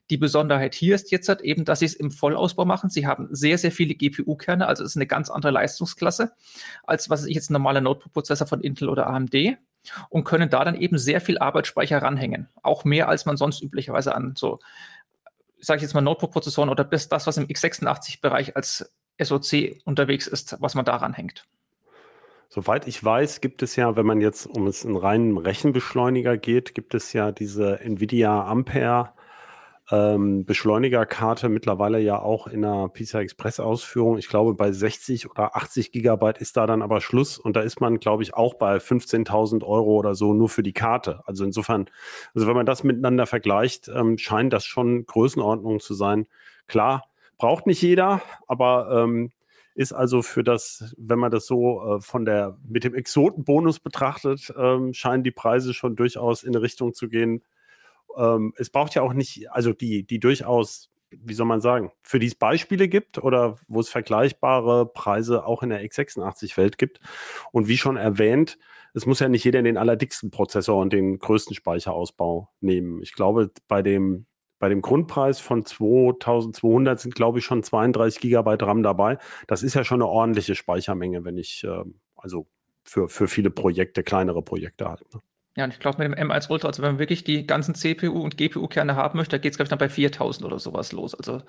Die 0.09 0.17
Besonderheit 0.17 0.75
hier 0.75 0.95
ist 0.95 1.11
jetzt 1.11 1.29
halt 1.29 1.41
eben, 1.41 1.63
dass 1.63 1.79
sie 1.79 1.85
es 1.85 1.93
im 1.93 2.11
Vollausbau 2.11 2.65
machen. 2.65 2.89
Sie 2.89 3.07
haben 3.07 3.12
sehr, 3.29 3.57
sehr 3.57 3.71
viele 3.71 3.95
GPU-Kerne, 3.95 4.67
also 4.67 4.83
es 4.83 4.91
ist 4.91 4.97
eine 4.97 5.07
ganz 5.07 5.29
andere 5.29 5.51
Leistungsklasse, 5.51 6.33
als 6.83 7.09
was 7.09 7.25
ich 7.25 7.35
jetzt 7.35 7.49
ein 7.49 7.53
normaler 7.53 7.81
Notebook-Prozessor 7.81 8.47
von 8.47 8.61
Intel 8.61 8.89
oder 8.89 9.07
AMD 9.07 9.57
und 10.09 10.23
können 10.23 10.49
da 10.49 10.63
dann 10.63 10.75
eben 10.75 10.97
sehr 10.97 11.21
viel 11.21 11.37
Arbeitsspeicher 11.37 12.01
ranhängen. 12.01 12.49
Auch 12.61 12.85
mehr, 12.85 13.09
als 13.09 13.25
man 13.25 13.37
sonst 13.37 13.61
üblicherweise 13.61 14.15
an 14.15 14.33
so, 14.37 14.59
sage 15.59 15.77
ich 15.77 15.83
jetzt 15.83 15.93
mal, 15.93 16.01
Notebook-Prozessoren 16.01 16.69
oder 16.69 16.83
bis 16.83 17.09
das, 17.09 17.27
was 17.27 17.37
im 17.37 17.47
x86-Bereich 17.47 18.55
als 18.55 18.93
SoC 19.21 19.81
unterwegs 19.85 20.27
ist, 20.27 20.57
was 20.59 20.75
man 20.75 20.85
daran 20.85 21.13
hängt. 21.13 21.45
Soweit 22.49 22.87
ich 22.87 23.03
weiß, 23.03 23.41
gibt 23.41 23.63
es 23.63 23.75
ja, 23.75 23.95
wenn 23.95 24.05
man 24.05 24.21
jetzt 24.21 24.45
um 24.45 24.67
es 24.67 24.85
in 24.85 24.95
reinen 24.95 25.39
Rechenbeschleuniger 25.39 26.37
geht, 26.37 26.75
gibt 26.75 26.93
es 26.93 27.11
ja 27.11 27.31
diese 27.31 27.79
NVIDIA 27.83 28.45
Ampere 28.45 29.13
ähm, 29.91 30.45
Beschleunigerkarte 30.45 31.49
mittlerweile 31.49 31.99
ja 31.99 32.19
auch 32.19 32.47
in 32.47 32.61
der 32.61 32.89
PCI 32.89 33.17
Express 33.17 33.59
Ausführung. 33.59 34.17
Ich 34.17 34.29
glaube, 34.29 34.53
bei 34.53 34.71
60 34.71 35.29
oder 35.29 35.55
80 35.55 35.91
Gigabyte 35.91 36.37
ist 36.37 36.55
da 36.55 36.65
dann 36.65 36.81
aber 36.81 37.01
Schluss 37.01 37.37
und 37.37 37.55
da 37.55 37.61
ist 37.61 37.81
man, 37.81 37.99
glaube 37.99 38.23
ich, 38.23 38.33
auch 38.33 38.53
bei 38.53 38.77
15.000 38.77 39.63
Euro 39.63 39.95
oder 39.95 40.15
so 40.15 40.33
nur 40.33 40.49
für 40.49 40.63
die 40.63 40.73
Karte. 40.73 41.21
Also 41.25 41.43
insofern, 41.43 41.89
also 42.33 42.47
wenn 42.47 42.55
man 42.55 42.65
das 42.65 42.83
miteinander 42.83 43.25
vergleicht, 43.25 43.89
ähm, 43.89 44.17
scheint 44.17 44.53
das 44.53 44.65
schon 44.65 45.05
Größenordnung 45.05 45.81
zu 45.81 45.93
sein. 45.93 46.27
Klar, 46.67 47.05
braucht 47.37 47.67
nicht 47.67 47.81
jeder, 47.81 48.21
aber 48.47 49.03
ähm, 49.03 49.31
ist 49.75 49.91
also 49.91 50.21
für 50.21 50.43
das, 50.43 50.93
wenn 50.97 51.19
man 51.19 51.31
das 51.31 51.45
so 51.45 51.95
äh, 51.97 52.01
von 52.01 52.25
der 52.25 52.57
mit 52.67 52.83
dem 52.83 52.93
Exotenbonus 52.93 53.79
betrachtet, 53.79 54.53
ähm, 54.57 54.93
scheinen 54.93 55.23
die 55.23 55.31
Preise 55.31 55.73
schon 55.73 55.95
durchaus 55.95 56.43
in 56.43 56.55
eine 56.55 56.61
Richtung 56.61 56.93
zu 56.93 57.09
gehen, 57.09 57.41
ähm, 58.17 58.53
es 58.57 58.69
braucht 58.69 58.95
ja 58.95 59.01
auch 59.01 59.13
nicht, 59.13 59.51
also 59.51 59.73
die, 59.73 60.05
die 60.05 60.19
durchaus, 60.19 60.91
wie 61.11 61.33
soll 61.33 61.45
man 61.45 61.61
sagen, 61.61 61.91
für 62.01 62.19
die 62.19 62.27
es 62.27 62.35
Beispiele 62.35 62.87
gibt 62.87 63.17
oder 63.17 63.59
wo 63.67 63.79
es 63.79 63.89
vergleichbare 63.89 64.85
Preise 64.85 65.45
auch 65.45 65.63
in 65.63 65.69
der 65.69 65.83
x86-Welt 65.83 66.77
gibt. 66.77 66.99
Und 67.51 67.67
wie 67.67 67.77
schon 67.77 67.97
erwähnt, 67.97 68.57
es 68.93 69.05
muss 69.05 69.19
ja 69.19 69.29
nicht 69.29 69.43
jeder 69.43 69.61
den 69.61 69.77
allerdicksten 69.77 70.31
Prozessor 70.31 70.79
und 70.79 70.93
den 70.93 71.19
größten 71.19 71.55
Speicherausbau 71.55 72.49
nehmen. 72.61 73.01
Ich 73.01 73.13
glaube, 73.13 73.51
bei 73.67 73.81
dem 73.81 74.25
bei 74.63 74.69
dem 74.69 74.81
Grundpreis 74.81 75.41
von 75.41 75.65
2200 75.65 76.97
sind, 76.97 77.15
glaube 77.15 77.39
ich, 77.39 77.43
schon 77.43 77.63
32 77.63 78.21
Gigabyte 78.21 78.63
RAM 78.63 78.81
dabei. 78.81 79.17
Das 79.45 79.61
ist 79.61 79.73
ja 79.73 79.83
schon 79.83 80.01
eine 80.01 80.07
ordentliche 80.07 80.55
Speichermenge, 80.55 81.25
wenn 81.25 81.37
ich, 81.37 81.65
äh, 81.65 81.83
also 82.15 82.47
für, 82.85 83.09
für 83.09 83.27
viele 83.27 83.49
Projekte, 83.49 84.03
kleinere 84.03 84.41
Projekte 84.41 84.87
halt. 84.87 85.01
Ne? 85.13 85.19
Ja, 85.55 85.65
und 85.65 85.73
ich 85.73 85.79
glaube, 85.79 85.99
mit 85.99 86.17
dem 86.17 86.29
M1 86.29 86.49
Ultra, 86.49 86.67
also 86.67 86.81
wenn 86.81 86.91
man 86.91 86.99
wirklich 86.99 87.23
die 87.23 87.45
ganzen 87.45 87.75
CPU- 87.75 88.21
und 88.23 88.37
GPU-Kerne 88.37 88.95
haben 88.95 89.17
möchte, 89.17 89.37
da 89.37 89.41
geht 89.41 89.51
es, 89.51 89.57
glaube 89.57 89.65
ich, 89.65 89.69
dann 89.69 89.79
bei 89.79 89.89
4000 89.89 90.45
oder 90.45 90.57
sowas 90.57 90.91
los. 90.91 91.13
Also 91.13 91.43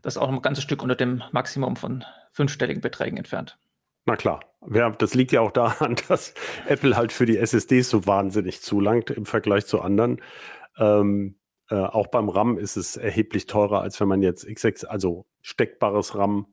das 0.00 0.16
ist 0.16 0.18
auch 0.18 0.30
ein 0.30 0.40
ganzes 0.40 0.64
Stück 0.64 0.82
unter 0.82 0.96
dem 0.96 1.22
Maximum 1.32 1.76
von 1.76 2.04
fünfstelligen 2.30 2.80
Beträgen 2.80 3.18
entfernt. 3.18 3.58
Na 4.06 4.16
klar. 4.16 4.40
Das 4.98 5.14
liegt 5.14 5.32
ja 5.32 5.42
auch 5.42 5.52
daran, 5.52 5.96
dass 6.08 6.34
Apple 6.66 6.96
halt 6.96 7.12
für 7.12 7.26
die 7.26 7.36
SSDs 7.36 7.90
so 7.90 8.06
wahnsinnig 8.06 8.62
zulangt 8.62 9.10
im 9.10 9.26
Vergleich 9.26 9.66
zu 9.66 9.82
anderen. 9.82 10.22
Ähm, 10.78 11.38
äh, 11.68 11.76
auch 11.76 12.06
beim 12.06 12.30
RAM 12.30 12.56
ist 12.56 12.76
es 12.76 12.96
erheblich 12.96 13.46
teurer, 13.46 13.82
als 13.82 14.00
wenn 14.00 14.08
man 14.08 14.22
jetzt 14.22 14.46
X6, 14.46 14.86
also 14.86 15.26
steckbares 15.42 16.16
RAM 16.16 16.46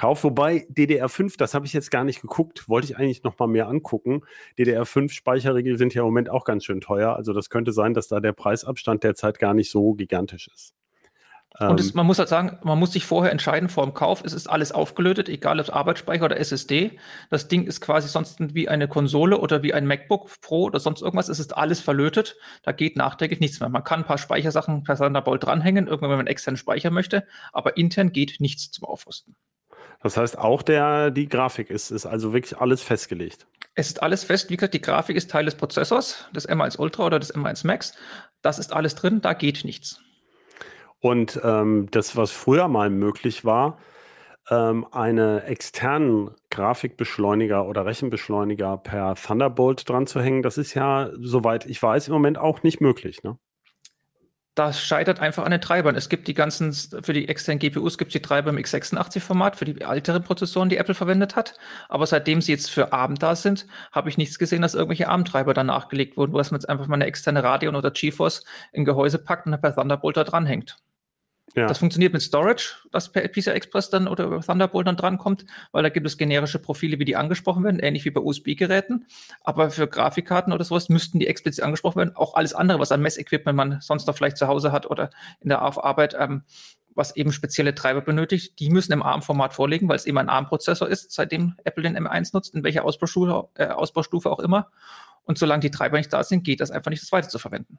Kauf. 0.00 0.24
Wobei 0.24 0.66
DDR5, 0.72 1.36
das 1.36 1.52
habe 1.52 1.66
ich 1.66 1.74
jetzt 1.74 1.90
gar 1.90 2.04
nicht 2.04 2.22
geguckt, 2.22 2.70
wollte 2.70 2.86
ich 2.86 2.96
eigentlich 2.96 3.22
noch 3.22 3.38
mal 3.38 3.46
mehr 3.46 3.68
angucken. 3.68 4.22
DDR5 4.58 5.10
Speicherriegel 5.10 5.76
sind 5.76 5.92
ja 5.92 6.00
im 6.00 6.06
Moment 6.06 6.30
auch 6.30 6.44
ganz 6.46 6.64
schön 6.64 6.80
teuer. 6.80 7.16
Also 7.16 7.34
das 7.34 7.50
könnte 7.50 7.72
sein, 7.72 7.92
dass 7.92 8.08
da 8.08 8.18
der 8.18 8.32
Preisabstand 8.32 9.04
derzeit 9.04 9.38
gar 9.38 9.52
nicht 9.52 9.70
so 9.70 9.92
gigantisch 9.92 10.48
ist. 10.48 10.72
Und 11.58 11.78
es, 11.78 11.88
ähm, 11.88 11.92
man 11.96 12.06
muss 12.06 12.18
halt 12.18 12.30
sagen, 12.30 12.58
man 12.62 12.78
muss 12.78 12.92
sich 12.92 13.04
vorher 13.04 13.30
entscheiden 13.30 13.68
vor 13.68 13.84
dem 13.84 13.92
Kauf. 13.92 14.22
Es 14.24 14.32
ist 14.32 14.46
alles 14.46 14.72
aufgelötet, 14.72 15.28
egal 15.28 15.60
ob 15.60 15.66
es 15.66 15.70
Arbeitsspeicher 15.70 16.24
oder 16.24 16.38
SSD. 16.38 16.98
Das 17.28 17.48
Ding 17.48 17.66
ist 17.66 17.82
quasi 17.82 18.08
sonst 18.08 18.38
wie 18.54 18.70
eine 18.70 18.88
Konsole 18.88 19.36
oder 19.38 19.62
wie 19.62 19.74
ein 19.74 19.86
MacBook 19.86 20.30
Pro 20.40 20.62
oder 20.62 20.80
sonst 20.80 21.02
irgendwas. 21.02 21.28
Es 21.28 21.40
ist 21.40 21.54
alles 21.54 21.80
verlötet. 21.80 22.36
Da 22.62 22.72
geht 22.72 22.96
nachträglich 22.96 23.40
nichts 23.40 23.60
mehr. 23.60 23.68
Man 23.68 23.84
kann 23.84 24.00
ein 24.00 24.06
paar 24.06 24.16
Speichersachen 24.16 24.82
per 24.82 24.96
Thunderbolt 24.96 25.44
dranhängen, 25.44 25.88
irgendwann, 25.88 26.08
wenn 26.08 26.18
man 26.18 26.26
extern 26.26 26.56
speichern 26.56 26.94
möchte. 26.94 27.26
Aber 27.52 27.76
intern 27.76 28.12
geht 28.12 28.36
nichts 28.38 28.70
zum 28.70 28.86
Aufrüsten. 28.86 29.36
Das 30.02 30.16
heißt, 30.16 30.38
auch 30.38 30.62
der, 30.62 31.10
die 31.10 31.28
Grafik 31.28 31.70
ist, 31.70 31.90
ist 31.90 32.06
also 32.06 32.32
wirklich 32.32 32.58
alles 32.58 32.82
festgelegt. 32.82 33.46
Es 33.74 33.88
ist 33.88 34.02
alles 34.02 34.24
fest. 34.24 34.50
Wie 34.50 34.56
gesagt, 34.56 34.74
die 34.74 34.80
Grafik 34.80 35.16
ist 35.16 35.30
Teil 35.30 35.44
des 35.44 35.54
Prozessors, 35.54 36.28
des 36.34 36.48
M1 36.48 36.78
Ultra 36.78 37.06
oder 37.06 37.18
des 37.18 37.34
M1 37.34 37.66
Max. 37.66 37.94
Das 38.42 38.58
ist 38.58 38.72
alles 38.72 38.94
drin, 38.94 39.20
da 39.20 39.34
geht 39.34 39.64
nichts. 39.64 40.00
Und 41.00 41.40
ähm, 41.44 41.88
das, 41.90 42.16
was 42.16 42.30
früher 42.30 42.68
mal 42.68 42.90
möglich 42.90 43.44
war, 43.44 43.78
ähm, 44.50 44.86
einen 44.90 45.38
externen 45.38 46.30
Grafikbeschleuniger 46.50 47.66
oder 47.66 47.86
Rechenbeschleuniger 47.86 48.78
per 48.78 49.14
Thunderbolt 49.14 49.88
dran 49.88 50.06
zu 50.06 50.20
hängen, 50.20 50.42
das 50.42 50.58
ist 50.58 50.74
ja, 50.74 51.10
soweit 51.18 51.66
ich 51.66 51.82
weiß, 51.82 52.08
im 52.08 52.14
Moment 52.14 52.38
auch 52.38 52.62
nicht 52.62 52.80
möglich. 52.80 53.22
Ne? 53.22 53.38
Das 54.54 54.80
scheitert 54.80 55.20
einfach 55.20 55.44
an 55.44 55.52
den 55.52 55.60
Treibern. 55.60 55.94
Es 55.94 56.08
gibt 56.08 56.26
die 56.28 56.34
ganzen, 56.34 56.72
für 56.72 57.12
die 57.12 57.28
externen 57.28 57.60
GPUs 57.60 57.98
gibt 57.98 58.10
es 58.10 58.12
die 58.14 58.22
Treiber 58.22 58.50
im 58.50 58.56
x86-Format, 58.58 59.56
für 59.56 59.64
die 59.64 59.80
älteren 59.80 60.24
Prozessoren, 60.24 60.68
die 60.68 60.76
Apple 60.76 60.94
verwendet 60.94 61.36
hat. 61.36 61.56
Aber 61.88 62.06
seitdem 62.06 62.42
sie 62.42 62.52
jetzt 62.52 62.70
für 62.70 62.92
ARM 62.92 63.14
da 63.14 63.36
sind, 63.36 63.66
habe 63.92 64.08
ich 64.08 64.18
nichts 64.18 64.38
gesehen, 64.38 64.62
dass 64.62 64.74
irgendwelche 64.74 65.08
ARM-Treiber 65.08 65.54
da 65.54 65.64
nachgelegt 65.64 66.16
wurden, 66.16 66.32
wo 66.32 66.38
man 66.38 66.46
jetzt 66.52 66.68
einfach 66.68 66.88
mal 66.88 66.96
eine 66.96 67.06
externe 67.06 67.44
Radeon 67.44 67.76
oder 67.76 67.90
GeForce 67.90 68.44
in 68.72 68.84
Gehäuse 68.84 69.18
packt 69.18 69.46
und 69.46 69.60
per 69.60 69.74
Thunderbolt 69.74 70.16
da 70.16 70.24
dranhängt. 70.24 70.78
Ja. 71.56 71.66
Das 71.66 71.78
funktioniert 71.78 72.12
mit 72.12 72.22
Storage, 72.22 72.76
das 72.92 73.10
per 73.10 73.26
PCI 73.26 73.50
Express 73.50 73.90
dann 73.90 74.06
oder 74.06 74.24
über 74.24 74.40
Thunderbolt 74.40 74.86
dann 74.86 74.96
drankommt, 74.96 75.44
weil 75.72 75.82
da 75.82 75.88
gibt 75.88 76.06
es 76.06 76.16
generische 76.16 76.60
Profile, 76.60 76.98
wie 76.98 77.04
die 77.04 77.16
angesprochen 77.16 77.64
werden, 77.64 77.80
ähnlich 77.80 78.04
wie 78.04 78.10
bei 78.10 78.20
USB-Geräten. 78.20 79.06
Aber 79.42 79.70
für 79.70 79.88
Grafikkarten 79.88 80.52
oder 80.52 80.64
sowas 80.64 80.88
müssten 80.88 81.18
die 81.18 81.26
explizit 81.26 81.64
angesprochen 81.64 81.96
werden. 81.96 82.16
Auch 82.16 82.34
alles 82.34 82.54
andere, 82.54 82.78
was 82.78 82.92
an 82.92 83.02
Messequipment 83.02 83.56
man 83.56 83.80
sonst 83.80 84.06
noch 84.06 84.16
vielleicht 84.16 84.36
zu 84.36 84.46
Hause 84.46 84.70
hat 84.70 84.88
oder 84.88 85.10
in 85.40 85.48
der 85.48 85.60
Arbeit, 85.60 86.14
ähm, 86.18 86.44
was 86.94 87.16
eben 87.16 87.32
spezielle 87.32 87.74
Treiber 87.74 88.00
benötigt, 88.00 88.58
die 88.60 88.70
müssen 88.70 88.92
im 88.92 89.02
ARM-Format 89.02 89.54
vorliegen, 89.54 89.88
weil 89.88 89.96
es 89.96 90.06
eben 90.06 90.18
ein 90.18 90.28
ARM-Prozessor 90.28 90.88
ist, 90.88 91.12
seitdem 91.12 91.54
Apple 91.64 91.84
den 91.84 91.96
M1 91.96 92.30
nutzt, 92.32 92.54
in 92.54 92.62
welcher 92.62 92.84
Ausbaustufe, 92.84 93.48
äh, 93.54 93.66
Ausbaustufe 93.68 94.30
auch 94.30 94.40
immer. 94.40 94.70
Und 95.24 95.38
solange 95.38 95.60
die 95.60 95.70
Treiber 95.70 95.98
nicht 95.98 96.12
da 96.12 96.22
sind, 96.24 96.44
geht 96.44 96.60
das 96.60 96.70
einfach 96.70 96.90
nicht, 96.90 97.02
das 97.02 97.12
weiter 97.12 97.28
zu 97.28 97.38
verwenden. 97.38 97.78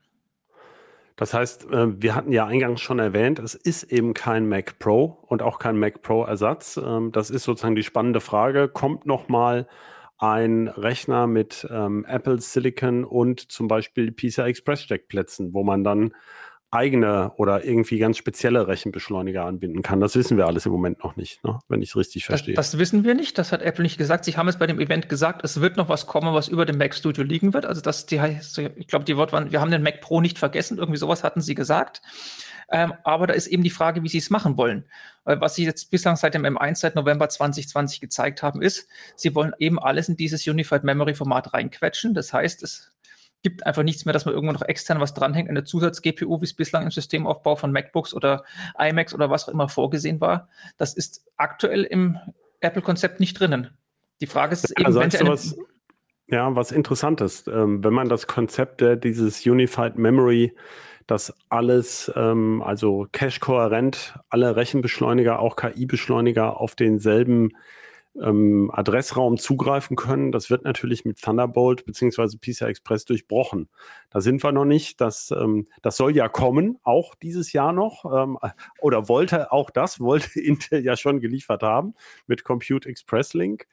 Das 1.16 1.34
heißt, 1.34 1.72
äh, 1.72 2.02
wir 2.02 2.16
hatten 2.16 2.32
ja 2.32 2.46
eingangs 2.46 2.82
schon 2.82 3.00
erwähnt, 3.00 3.40
es 3.40 3.56
ist 3.56 3.84
eben 3.84 4.14
kein 4.14 4.48
Mac 4.48 4.80
Pro 4.80 5.18
und 5.28 5.42
auch 5.42 5.60
kein 5.60 5.78
Mac 5.78 6.02
Pro 6.02 6.24
Ersatz. 6.24 6.78
Ähm, 6.78 7.12
das 7.12 7.30
ist 7.30 7.44
sozusagen 7.44 7.76
die 7.76 7.84
spannende 7.84 8.22
Frage. 8.22 8.68
Kommt 8.68 9.06
nochmal 9.06 9.68
ein 10.18 10.68
Rechner 10.68 11.26
mit 11.26 11.68
ähm, 11.72 12.06
Apple 12.08 12.40
Silicon 12.40 13.04
und 13.04 13.52
zum 13.52 13.68
Beispiel 13.68 14.12
PCI 14.12 14.42
Express 14.42 14.84
Steckplätzen, 14.84 15.54
wo 15.54 15.64
man 15.64 15.84
dann 15.84 16.14
eigene 16.72 17.34
oder 17.36 17.66
irgendwie 17.66 18.00
ganz 18.00 18.18
spezielle 18.18 18.68
Rechenbeschleuniger 18.68 19.44
anbinden 19.44 19.82
kann. 19.82 20.00
Das 20.00 20.16
wissen 20.16 20.38
wir 20.38 20.48
alles 20.48 20.66
im 20.66 20.72
Moment 20.72 21.04
noch 21.04 21.18
nicht, 21.18 21.44
ne? 21.44 21.60
wenn 21.68 21.82
ich 21.82 21.90
es 21.90 21.96
richtig 21.98 22.26
verstehe. 22.26 22.56
Das, 22.56 22.72
das, 22.72 22.80
wissen 22.80 23.04
wir 23.04 23.14
nicht. 23.14 23.38
Das 23.38 23.52
hat 23.52 23.62
Apple 23.62 23.84
nicht 23.84 23.98
gesagt. 23.98 24.24
Sie 24.24 24.38
haben 24.38 24.48
es 24.48 24.58
bei 24.58 24.68
dem 24.68 24.80
Event 24.80 25.10
gesagt, 25.10 25.44
es 25.44 25.60
wird 25.60 25.76
noch 25.76 25.90
was 25.90 26.08
kommen, 26.08 26.34
was 26.34 26.48
über 26.48 26.66
dem 26.66 26.78
Mac 26.78 26.96
Studio 26.96 27.26
liegen 27.26 27.54
wird. 27.54 27.66
Also 27.66 27.82
das, 27.82 28.06
die 28.06 28.22
heißt, 28.22 28.58
ich 28.58 28.88
glaube, 28.88 29.04
die 29.04 29.18
Wort 29.18 29.34
waren, 29.34 29.52
wir 29.52 29.60
haben 29.60 29.70
den 29.70 29.84
Mac 29.84 30.00
Pro 30.00 30.22
nicht 30.22 30.40
vergessen. 30.40 30.78
Irgendwie 30.78 30.98
sowas 30.98 31.26
hatten 31.26 31.42
sie 31.42 31.56
gesagt. 31.56 32.02
Ähm, 32.72 32.94
aber 33.04 33.28
da 33.28 33.34
ist 33.34 33.48
eben 33.48 33.64
die 33.64 33.70
Frage, 33.70 34.02
wie 34.02 34.08
sie 34.08 34.20
es 34.20 34.30
machen 34.30 34.56
wollen. 34.56 34.86
Weil 35.26 35.42
was 35.42 35.56
sie 35.56 35.66
jetzt 35.66 35.92
bislang 35.92 36.16
seit 36.16 36.34
dem 36.34 36.46
M1, 36.46 36.76
seit 36.76 36.96
November 36.96 37.28
2020 37.28 38.00
gezeigt 38.00 38.42
haben, 38.44 38.62
ist, 38.62 38.88
sie 39.18 39.36
wollen 39.36 39.52
eben 39.60 39.78
alles 39.78 40.08
in 40.08 40.16
dieses 40.16 40.48
Unified 40.48 40.86
Memory 40.86 41.16
Format 41.16 41.54
reinquetschen. 41.54 42.14
Das 42.14 42.32
heißt, 42.32 42.64
es 42.64 42.94
gibt 43.44 43.66
einfach 43.66 43.84
nichts 43.84 44.06
mehr, 44.06 44.14
dass 44.14 44.26
man 44.26 44.34
irgendwo 44.34 44.54
noch 44.54 44.62
extern 44.62 45.00
was 45.00 45.14
dranhängt, 45.14 45.50
eine 45.50 45.64
Zusatz-GPU, 45.64 46.42
wie 46.42 46.46
es 46.46 46.54
bislang 46.54 46.84
im 46.84 46.92
Systemaufbau 46.92 47.56
von 47.56 47.72
MacBooks 47.72 48.14
oder 48.14 48.44
iMacs 48.78 49.14
oder 49.14 49.30
was 49.30 49.48
auch 49.48 49.54
immer 49.54 49.70
vorgesehen 49.70 50.22
war. 50.22 50.48
Das 50.78 50.94
ist 50.94 51.26
aktuell 51.38 51.84
im 51.84 52.18
Apple-Konzept 52.60 53.20
nicht 53.20 53.40
drinnen. 53.40 53.70
Die 54.22 54.28
Frage 54.28 54.54
ist 54.54 54.70
eben, 54.70 54.86
also 54.86 55.00
wenn 55.00 55.10
sie 55.10 55.28
was, 55.28 55.58
ja, 56.28 56.56
was 56.56 56.72
Interessantes. 56.72 57.46
Ähm, 57.48 57.84
wenn 57.84 57.94
man 57.94 58.08
das 58.08 58.28
Konzept 58.28 58.82
äh, 58.82 58.98
dieses 58.98 59.46
Unified 59.46 59.98
Memory, 59.98 60.56
das 61.08 61.34
alles, 61.50 62.12
ähm, 62.16 62.62
also 62.62 63.08
cache-kohärent, 63.12 64.18
alle 64.30 64.56
Rechenbeschleuniger, 64.56 65.40
auch 65.40 65.56
KI-Beschleuniger 65.56 66.60
auf 66.60 66.76
denselben 66.76 67.52
ähm, 68.20 68.70
Adressraum 68.74 69.38
zugreifen 69.38 69.96
können. 69.96 70.32
Das 70.32 70.50
wird 70.50 70.64
natürlich 70.64 71.06
mit 71.06 71.22
Thunderbolt 71.22 71.86
bzw. 71.86 72.38
PCI 72.38 72.66
Express 72.66 73.06
durchbrochen. 73.06 73.70
Da 74.10 74.22
sind 74.22 74.44
wir 74.44 74.52
noch 74.52 74.66
nicht. 74.66 75.00
Das, 75.00 75.32
ähm, 75.32 75.68
das 75.82 75.98
soll 75.98 76.16
ja 76.16 76.28
kommen, 76.28 76.78
auch 76.84 77.16
dieses 77.16 77.54
Jahr 77.54 77.74
noch. 77.74 78.06
Ähm, 78.06 78.38
oder 78.80 79.08
wollte 79.08 79.52
auch 79.52 79.70
das, 79.70 80.00
wollte 80.00 80.40
Intel 80.42 80.84
ja 80.84 80.98
schon 80.98 81.20
geliefert 81.20 81.64
haben 81.64 81.94
mit 82.28 82.44
Compute 82.44 82.90
Express 82.90 83.34
Link. 83.34 83.68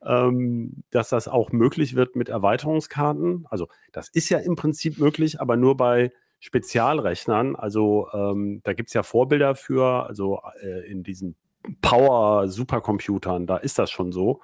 Ähm, 0.00 0.84
dass 0.90 1.08
das 1.08 1.26
auch 1.26 1.50
möglich 1.50 1.96
wird 1.96 2.14
mit 2.14 2.28
Erweiterungskarten. 2.28 3.46
Also 3.50 3.66
das 3.90 4.08
ist 4.08 4.28
ja 4.28 4.38
im 4.38 4.54
Prinzip 4.54 4.98
möglich, 4.98 5.40
aber 5.40 5.56
nur 5.56 5.76
bei 5.76 6.12
Spezialrechnern. 6.38 7.56
Also 7.56 8.06
ähm, 8.12 8.60
da 8.62 8.74
gibt 8.74 8.90
es 8.90 8.94
ja 8.94 9.02
Vorbilder 9.02 9.56
für, 9.56 10.06
also 10.06 10.40
äh, 10.62 10.88
in 10.88 11.02
diesen 11.02 11.34
Power-Supercomputern, 11.80 13.46
da 13.46 13.56
ist 13.56 13.78
das 13.78 13.90
schon 13.90 14.12
so. 14.12 14.40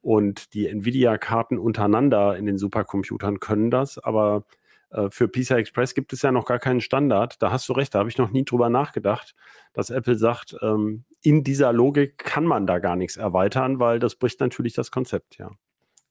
Und 0.00 0.54
die 0.54 0.68
Nvidia-Karten 0.68 1.58
untereinander 1.58 2.36
in 2.36 2.46
den 2.46 2.58
Supercomputern 2.58 3.40
können 3.40 3.70
das, 3.70 3.98
aber 3.98 4.44
äh, 4.90 5.10
für 5.10 5.28
PCI 5.28 5.54
Express 5.54 5.94
gibt 5.94 6.12
es 6.12 6.22
ja 6.22 6.32
noch 6.32 6.46
gar 6.46 6.58
keinen 6.58 6.80
Standard. 6.80 7.42
Da 7.42 7.50
hast 7.50 7.68
du 7.68 7.72
recht, 7.72 7.94
da 7.94 8.00
habe 8.00 8.08
ich 8.08 8.18
noch 8.18 8.30
nie 8.30 8.44
drüber 8.44 8.70
nachgedacht, 8.70 9.34
dass 9.72 9.90
Apple 9.90 10.16
sagt, 10.16 10.56
ähm, 10.62 11.04
in 11.22 11.44
dieser 11.44 11.72
Logik 11.72 12.18
kann 12.18 12.44
man 12.44 12.66
da 12.66 12.78
gar 12.78 12.96
nichts 12.96 13.16
erweitern, 13.16 13.80
weil 13.80 13.98
das 13.98 14.16
bricht 14.16 14.40
natürlich 14.40 14.74
das 14.74 14.90
Konzept, 14.90 15.38
ja. 15.38 15.50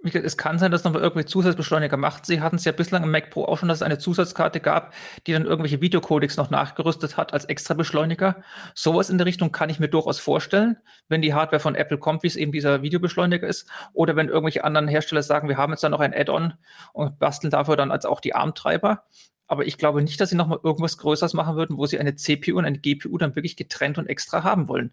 Es 0.04 0.38
kann 0.38 0.60
sein, 0.60 0.72
dass 0.72 0.84
noch 0.84 0.94
irgendwelche 0.94 1.28
Zusatzbeschleuniger 1.28 1.98
macht. 1.98 2.26
Sie 2.26 2.42
hatten 2.42 2.58
es 2.58 2.66
ja 2.66 2.72
bislang 2.72 3.04
im 3.04 3.12
Mac 3.12 3.32
Pro 3.32 3.46
auch 3.46 3.58
schon, 3.58 3.68
dass 3.68 3.80
es 3.80 3.82
eine 3.82 3.98
Zusatzkarte 3.98 4.60
gab, 4.60 4.94
die 5.26 5.34
dann 5.34 5.46
irgendwelche 5.46 5.82
Videocodecs 5.82 6.38
noch 6.38 6.50
nachgerüstet 6.50 7.18
hat 7.18 7.34
als 7.34 7.46
extra 7.46 7.74
Beschleuniger. 7.74 8.44
Sowas 8.76 9.10
in 9.10 9.18
der 9.18 9.26
Richtung 9.26 9.52
kann 9.52 9.70
ich 9.70 9.80
mir 9.80 9.90
durchaus 9.90 10.20
vorstellen, 10.20 10.78
wenn 11.10 11.22
die 11.22 11.34
Hardware 11.34 11.60
von 11.60 11.76
Apple 11.76 11.98
kommt, 11.98 12.24
wie 12.24 12.28
es 12.28 12.36
eben 12.36 12.52
dieser 12.52 12.84
Videobeschleuniger 12.84 13.48
ist. 13.48 13.68
Oder 13.94 14.16
wenn 14.16 14.30
irgendwelche 14.30 14.64
anderen 14.64 14.88
Hersteller 14.88 15.24
sagen, 15.24 15.50
wir 15.50 15.58
haben 15.58 15.74
jetzt 15.74 15.84
dann 15.84 15.92
noch 15.92 16.00
ein 16.00 16.14
Add-on 16.14 16.54
und 16.94 17.18
basteln 17.18 17.50
dafür 17.50 17.76
dann 17.76 17.92
als 17.92 18.06
auch 18.06 18.20
die 18.20 18.36
ARM-Treiber. 18.36 19.04
Aber 19.48 19.66
ich 19.66 19.78
glaube 19.78 20.02
nicht, 20.02 20.20
dass 20.20 20.30
sie 20.30 20.36
nochmal 20.36 20.60
irgendwas 20.62 20.98
Größeres 20.98 21.34
machen 21.34 21.56
würden, 21.56 21.78
wo 21.78 21.86
sie 21.86 22.00
eine 22.00 22.16
CPU 22.16 22.58
und 22.58 22.66
eine 22.66 22.80
GPU 22.80 23.18
dann 23.18 23.36
wirklich 23.36 23.56
getrennt 23.56 23.98
und 23.98 24.08
extra 24.08 24.44
haben 24.44 24.68
wollen. 24.68 24.92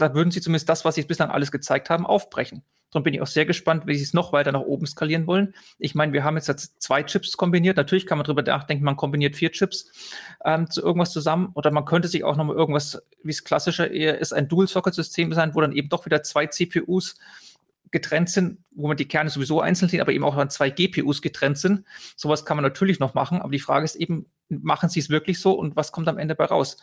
Da 0.00 0.14
würden 0.14 0.30
sie 0.30 0.40
zumindest 0.40 0.68
das, 0.68 0.84
was 0.84 0.94
sie 0.94 1.02
bislang 1.02 1.30
alles 1.30 1.52
gezeigt 1.52 1.90
haben, 1.90 2.06
aufbrechen. 2.06 2.62
Darum 2.90 3.04
bin 3.04 3.14
ich 3.14 3.20
auch 3.20 3.26
sehr 3.26 3.44
gespannt, 3.44 3.86
wie 3.86 3.94
sie 3.94 4.02
es 4.02 4.14
noch 4.14 4.32
weiter 4.32 4.50
nach 4.50 4.62
oben 4.62 4.86
skalieren 4.86 5.26
wollen. 5.26 5.54
Ich 5.78 5.94
meine, 5.94 6.12
wir 6.12 6.24
haben 6.24 6.36
jetzt, 6.36 6.82
zwei 6.82 7.02
Chips 7.02 7.36
kombiniert. 7.36 7.76
Natürlich 7.76 8.06
kann 8.06 8.18
man 8.18 8.24
darüber 8.24 8.42
nachdenken, 8.42 8.82
man 8.82 8.96
kombiniert 8.96 9.36
vier 9.36 9.52
Chips 9.52 9.92
ähm, 10.44 10.68
zu 10.70 10.82
irgendwas 10.82 11.12
zusammen. 11.12 11.50
Oder 11.54 11.70
man 11.70 11.84
könnte 11.84 12.08
sich 12.08 12.24
auch 12.24 12.36
nochmal 12.36 12.56
irgendwas, 12.56 13.00
wie 13.22 13.30
es 13.30 13.44
klassischer 13.44 13.90
eher 13.90 14.18
ist, 14.18 14.32
ein 14.32 14.48
Dual-Socket-System 14.48 15.32
sein, 15.34 15.54
wo 15.54 15.60
dann 15.60 15.72
eben 15.72 15.88
doch 15.88 16.06
wieder 16.06 16.22
zwei 16.22 16.46
CPUs 16.46 17.16
getrennt 17.90 18.30
sind, 18.30 18.58
wo 18.70 18.88
man 18.88 18.96
die 18.96 19.06
Kerne 19.06 19.30
sowieso 19.30 19.60
einzeln 19.60 19.88
sieht, 19.88 20.00
aber 20.00 20.12
eben 20.12 20.24
auch 20.24 20.36
an 20.36 20.50
zwei 20.50 20.70
GPUs 20.70 21.22
getrennt 21.22 21.58
sind. 21.58 21.84
Sowas 22.16 22.44
kann 22.44 22.56
man 22.56 22.64
natürlich 22.64 23.00
noch 23.00 23.14
machen, 23.14 23.40
aber 23.40 23.52
die 23.52 23.58
Frage 23.60 23.84
ist 23.84 23.96
eben, 23.96 24.26
machen 24.50 24.88
sie 24.88 25.00
es 25.00 25.08
wirklich 25.10 25.40
so 25.40 25.52
und 25.52 25.76
was 25.76 25.92
kommt 25.92 26.08
am 26.08 26.18
Ende 26.18 26.34
bei 26.34 26.44
raus? 26.44 26.76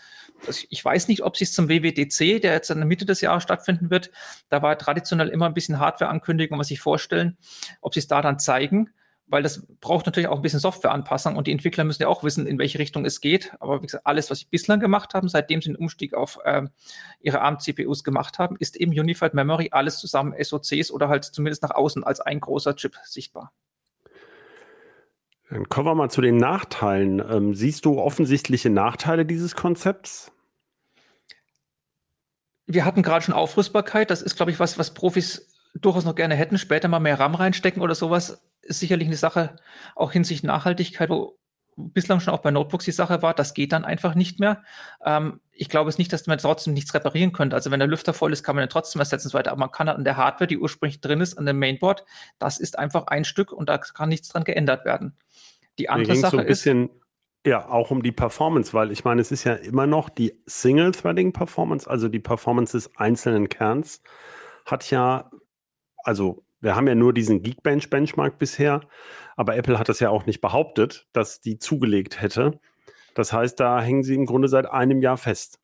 Also 0.45 0.65
ich 0.69 0.83
weiß 0.83 1.07
nicht, 1.07 1.24
ob 1.24 1.38
sie 1.38 1.43
es 1.43 1.53
zum 1.53 1.69
WWDC, 1.69 2.41
der 2.41 2.53
jetzt 2.53 2.69
in 2.69 2.77
der 2.77 2.86
Mitte 2.86 3.05
des 3.05 3.21
Jahres 3.21 3.43
stattfinden 3.43 3.89
wird, 3.89 4.12
da 4.50 4.62
war 4.62 4.77
traditionell 4.77 5.29
immer 5.29 5.45
ein 5.45 5.53
bisschen 5.53 5.79
Hardware-Ankündigung, 5.79 6.57
was 6.57 6.67
sie 6.67 6.77
vorstellen, 6.77 7.38
ob 7.81 7.93
sie 7.93 8.00
es 8.00 8.07
da 8.07 8.21
dann 8.21 8.39
zeigen 8.39 8.91
weil 9.27 9.43
das 9.43 9.65
braucht 9.81 10.05
natürlich 10.05 10.29
auch 10.29 10.38
ein 10.38 10.41
bisschen 10.41 10.59
Softwareanpassung 10.59 11.36
und 11.36 11.47
die 11.47 11.51
Entwickler 11.51 11.83
müssen 11.83 12.01
ja 12.01 12.07
auch 12.07 12.24
wissen, 12.24 12.47
in 12.47 12.57
welche 12.57 12.79
Richtung 12.79 13.05
es 13.05 13.19
geht. 13.19 13.53
Aber 13.59 13.81
wie 13.81 13.86
gesagt, 13.86 14.05
alles, 14.05 14.31
was 14.31 14.39
sie 14.39 14.47
bislang 14.50 14.79
gemacht 14.79 15.13
haben, 15.13 15.27
seitdem 15.27 15.62
sie 15.62 15.69
den 15.69 15.75
Umstieg 15.75 16.13
auf 16.13 16.39
äh, 16.45 16.63
ihre 17.19 17.41
ARM-CPUs 17.41 18.03
gemacht 18.03 18.39
haben, 18.39 18.55
ist 18.57 18.77
eben 18.77 18.91
Unified 18.91 19.33
Memory, 19.33 19.69
alles 19.71 20.00
zusammen 20.00 20.33
SOCs 20.41 20.91
oder 20.91 21.09
halt 21.09 21.25
zumindest 21.25 21.63
nach 21.63 21.71
außen 21.71 22.03
als 22.03 22.21
ein 22.21 22.39
großer 22.39 22.75
Chip 22.75 22.95
sichtbar. 23.03 23.51
Dann 25.50 25.70
kommen 25.70 25.88
wir 25.88 25.96
mal 25.96 26.10
zu 26.10 26.22
den 26.22 26.38
Nachteilen. 26.38 27.20
Ähm, 27.20 27.56
siehst 27.56 27.86
du 27.86 28.00
offensichtliche 28.00 28.70
Nachteile 28.70 29.25
dieses 29.25 29.56
Konzepts? 29.56 30.32
Wir 32.66 32.84
hatten 32.84 33.01
gerade 33.01 33.24
schon 33.24 33.34
Aufrüstbarkeit. 33.34 34.12
Das 34.12 34.22
ist, 34.22 34.36
glaube 34.36 34.51
ich, 34.51 34.60
was, 34.60 34.77
was 34.77 34.94
Profis 34.94 35.54
durchaus 35.74 36.06
noch 36.06 36.16
gerne 36.16 36.36
hätten, 36.36 36.58
später 36.58 36.88
mal 36.88 37.00
mehr 37.00 37.20
RAM 37.20 37.36
reinstecken 37.36 37.82
oder 37.82 37.96
sowas, 37.96 38.42
ist 38.62 38.80
sicherlich 38.80 39.08
eine 39.08 39.16
Sache, 39.16 39.56
auch 39.96 40.12
hinsichtlich 40.12 40.48
Nachhaltigkeit, 40.48 41.10
wo 41.10 41.38
bislang 41.77 42.19
schon 42.19 42.34
auch 42.34 42.41
bei 42.41 42.51
Notebooks 42.51 42.86
die 42.86 42.91
Sache 42.91 43.22
war, 43.22 43.34
das 43.34 43.53
geht 43.53 43.72
dann 43.72 43.86
einfach 43.86 44.15
nicht 44.15 44.39
mehr. 44.39 44.63
Ähm, 45.05 45.39
ich 45.51 45.69
glaube 45.69 45.89
es 45.89 45.98
nicht, 45.98 46.12
dass 46.12 46.27
man 46.27 46.38
trotzdem 46.38 46.74
nichts 46.74 46.93
reparieren 46.93 47.31
könnte. 47.31 47.55
Also 47.55 47.72
wenn 47.72 47.79
der 47.79 47.88
Lüfter 47.88 48.13
voll 48.13 48.34
ist, 48.34 48.43
kann 48.43 48.55
man 48.55 48.65
den 48.65 48.69
trotzdem 48.69 49.00
ersetzen 49.00 49.27
und 49.27 49.31
so 49.31 49.38
weiter. 49.38 49.51
Aber 49.51 49.60
man 49.60 49.72
kann 49.72 49.88
an 49.88 50.03
der 50.03 50.17
Hardware, 50.17 50.48
die 50.48 50.57
ursprünglich 50.57 51.00
drin 51.00 51.22
ist, 51.22 51.38
an 51.38 51.46
dem 51.46 51.60
Mainboard, 51.60 52.03
das 52.39 52.60
ist 52.60 52.77
einfach 52.77 53.07
ein 53.07 53.24
Stück 53.24 53.51
und 53.51 53.69
da 53.69 53.77
kann 53.77 54.10
nichts 54.10 54.29
dran 54.29 54.43
geändert 54.43 54.86
werden. 54.86 55.15
Die 55.77 55.89
andere 55.89 56.15
Sache 56.15 56.31
so 56.31 56.38
ein 56.39 56.48
bisschen, 56.48 56.89
ist, 56.89 56.96
ja, 57.46 57.69
auch 57.69 57.91
um 57.91 58.03
die 58.03 58.12
Performance, 58.12 58.74
weil 58.74 58.91
ich 58.91 59.05
meine, 59.05 59.22
es 59.22 59.31
ist 59.31 59.43
ja 59.43 59.53
immer 59.53 59.88
noch 59.88 60.10
die 60.10 60.34
Single-Threading-Performance, 60.48 61.89
also 61.89 62.10
die 62.10 62.19
Performance 62.19 62.75
des 62.75 62.96
einzelnen 62.98 63.50
Kerns, 63.50 64.01
hat 64.65 64.89
ja 64.89 65.29
also 66.07 66.46
wir 66.62 66.75
haben 66.75 66.88
ja 66.88 66.96
nur 66.96 67.13
diesen 67.13 67.43
Geekbench-Benchmark 67.43 68.39
bisher, 68.39 68.81
aber 69.38 69.56
Apple 69.56 69.79
hat 69.79 69.88
das 69.88 70.01
ja 70.01 70.10
auch 70.10 70.25
nicht 70.25 70.41
behauptet, 70.41 71.08
dass 71.13 71.39
die 71.39 71.60
zugelegt 71.60 72.22
hätte. 72.22 72.60
Das 73.15 73.32
heißt, 73.32 73.60
da 73.60 73.82
hängen 73.82 74.03
sie 74.03 74.15
im 74.15 74.25
Grunde 74.25 74.50
seit 74.50 74.65
einem 74.65 75.01
Jahr 75.01 75.17
fest. 75.17 75.60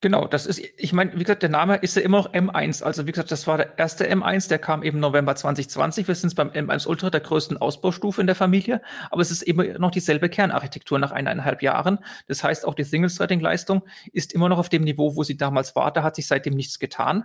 Genau, 0.00 0.28
das 0.28 0.46
ist, 0.46 0.62
ich 0.76 0.92
meine, 0.92 1.12
wie 1.14 1.24
gesagt, 1.24 1.42
der 1.42 1.50
Name 1.50 1.74
ist 1.76 1.96
ja 1.96 2.02
immer 2.02 2.18
noch 2.18 2.32
M1. 2.32 2.84
Also 2.84 3.08
wie 3.08 3.10
gesagt, 3.10 3.32
das 3.32 3.48
war 3.48 3.56
der 3.56 3.76
erste 3.80 4.08
M1, 4.08 4.48
der 4.48 4.60
kam 4.60 4.84
eben 4.84 5.00
November 5.00 5.34
2020. 5.34 6.06
Wir 6.06 6.14
sind 6.14 6.36
beim 6.36 6.50
M1 6.50 6.86
Ultra, 6.86 7.10
der 7.10 7.20
größten 7.20 7.56
Ausbaustufe 7.56 8.20
in 8.20 8.28
der 8.28 8.36
Familie. 8.36 8.80
Aber 9.10 9.22
es 9.22 9.32
ist 9.32 9.42
immer 9.42 9.64
noch 9.80 9.90
dieselbe 9.90 10.28
Kernarchitektur 10.28 11.00
nach 11.00 11.10
eineinhalb 11.10 11.62
Jahren. 11.62 11.98
Das 12.28 12.44
heißt, 12.44 12.64
auch 12.64 12.74
die 12.74 12.84
Single-Threading-Leistung 12.84 13.82
ist 14.12 14.32
immer 14.32 14.48
noch 14.48 14.58
auf 14.58 14.68
dem 14.68 14.84
Niveau, 14.84 15.16
wo 15.16 15.24
sie 15.24 15.36
damals 15.36 15.74
war. 15.74 15.92
Da 15.92 16.04
hat 16.04 16.14
sich 16.14 16.28
seitdem 16.28 16.54
nichts 16.54 16.78
getan. 16.78 17.24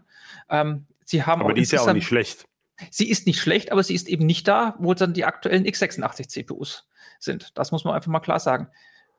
Ähm, 0.49 0.87
sie 1.05 1.23
haben 1.23 1.43
aber 1.43 1.53
die 1.53 1.61
ist 1.61 1.73
ja 1.73 1.81
auch 1.81 1.93
nicht 1.93 2.07
schlecht. 2.07 2.47
Sie 2.89 3.09
ist 3.09 3.27
nicht 3.27 3.39
schlecht, 3.39 3.71
aber 3.71 3.83
sie 3.83 3.95
ist 3.95 4.07
eben 4.07 4.25
nicht 4.25 4.47
da, 4.47 4.75
wo 4.79 4.93
dann 4.93 5.13
die 5.13 5.25
aktuellen 5.25 5.65
x86 5.65 6.27
CPUs 6.29 6.89
sind. 7.19 7.57
Das 7.57 7.71
muss 7.71 7.83
man 7.83 7.93
einfach 7.95 8.11
mal 8.11 8.19
klar 8.19 8.39
sagen. 8.39 8.67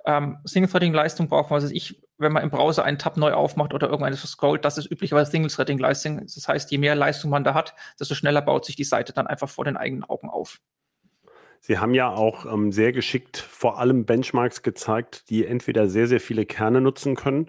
Ähm, 0.06 0.38
Single-Threading-Leistung 0.44 1.28
braucht 1.28 1.50
man, 1.50 1.62
was 1.62 1.70
ich, 1.70 2.02
wenn 2.18 2.32
man 2.32 2.42
im 2.42 2.50
Browser 2.50 2.84
einen 2.84 2.98
Tab 2.98 3.16
neu 3.16 3.32
aufmacht 3.32 3.72
oder 3.72 3.88
irgendwas 3.88 4.20
scrollt, 4.22 4.64
das 4.64 4.76
ist 4.76 4.90
üblicherweise 4.90 5.30
Single-Threading-Leistung. 5.30 6.20
Das 6.20 6.46
heißt, 6.46 6.70
je 6.70 6.78
mehr 6.78 6.94
Leistung 6.94 7.30
man 7.30 7.44
da 7.44 7.54
hat, 7.54 7.74
desto 7.98 8.14
schneller 8.14 8.42
baut 8.42 8.66
sich 8.66 8.76
die 8.76 8.84
Seite 8.84 9.12
dann 9.12 9.26
einfach 9.26 9.48
vor 9.48 9.64
den 9.64 9.76
eigenen 9.76 10.04
Augen 10.04 10.28
auf. 10.28 10.60
Sie 11.66 11.79
haben 11.79 11.94
ja 11.94 12.11
auch 12.11 12.44
ähm, 12.44 12.72
sehr 12.72 12.92
geschickt 12.92 13.38
vor 13.38 13.79
allem 13.79 14.05
Benchmarks 14.05 14.61
gezeigt, 14.61 15.31
die 15.31 15.46
entweder 15.46 15.88
sehr, 15.88 16.07
sehr 16.07 16.20
viele 16.20 16.44
Kerne 16.44 16.83
nutzen 16.83 17.16
können. 17.16 17.46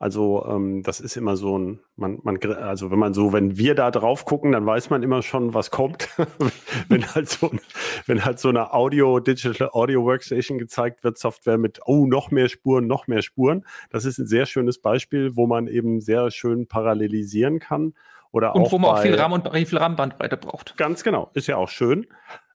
Also 0.00 0.44
ähm, 0.48 0.82
das 0.82 0.98
ist 0.98 1.16
immer 1.16 1.36
so 1.36 1.56
ein, 1.56 1.78
man, 1.94 2.18
man, 2.24 2.42
also 2.44 2.90
wenn 2.90 2.98
man 2.98 3.14
so, 3.14 3.32
wenn 3.32 3.56
wir 3.56 3.76
da 3.76 3.92
drauf 3.92 4.24
gucken, 4.24 4.50
dann 4.50 4.66
weiß 4.66 4.90
man 4.90 5.04
immer 5.04 5.22
schon, 5.22 5.54
was 5.54 5.70
kommt. 5.70 6.08
wenn 6.88 7.06
halt 7.14 7.28
so, 7.28 7.52
wenn 8.06 8.24
halt 8.24 8.40
so 8.40 8.48
eine 8.48 8.72
Audio, 8.74 9.20
Digital 9.20 9.70
Audio 9.72 10.02
Workstation 10.02 10.58
gezeigt 10.58 11.04
wird, 11.04 11.16
Software 11.16 11.56
mit, 11.56 11.78
oh, 11.84 12.06
noch 12.06 12.32
mehr 12.32 12.48
Spuren, 12.48 12.88
noch 12.88 13.06
mehr 13.06 13.22
Spuren. 13.22 13.64
Das 13.90 14.04
ist 14.04 14.18
ein 14.18 14.26
sehr 14.26 14.46
schönes 14.46 14.80
Beispiel, 14.80 15.36
wo 15.36 15.46
man 15.46 15.68
eben 15.68 16.00
sehr 16.00 16.32
schön 16.32 16.66
parallelisieren 16.66 17.60
kann. 17.60 17.94
Oder 18.32 18.56
und 18.56 18.72
wo 18.72 18.78
man 18.78 18.92
auch 18.92 19.02
viel 19.02 19.14
RAM 19.14 19.32
und 19.32 19.48
viel 19.54 19.78
RAM-Bandbreite 19.78 20.38
braucht. 20.38 20.76
Ganz 20.78 21.04
genau, 21.04 21.30
ist 21.34 21.46
ja 21.46 21.58
auch 21.58 21.68
schön. 21.68 22.06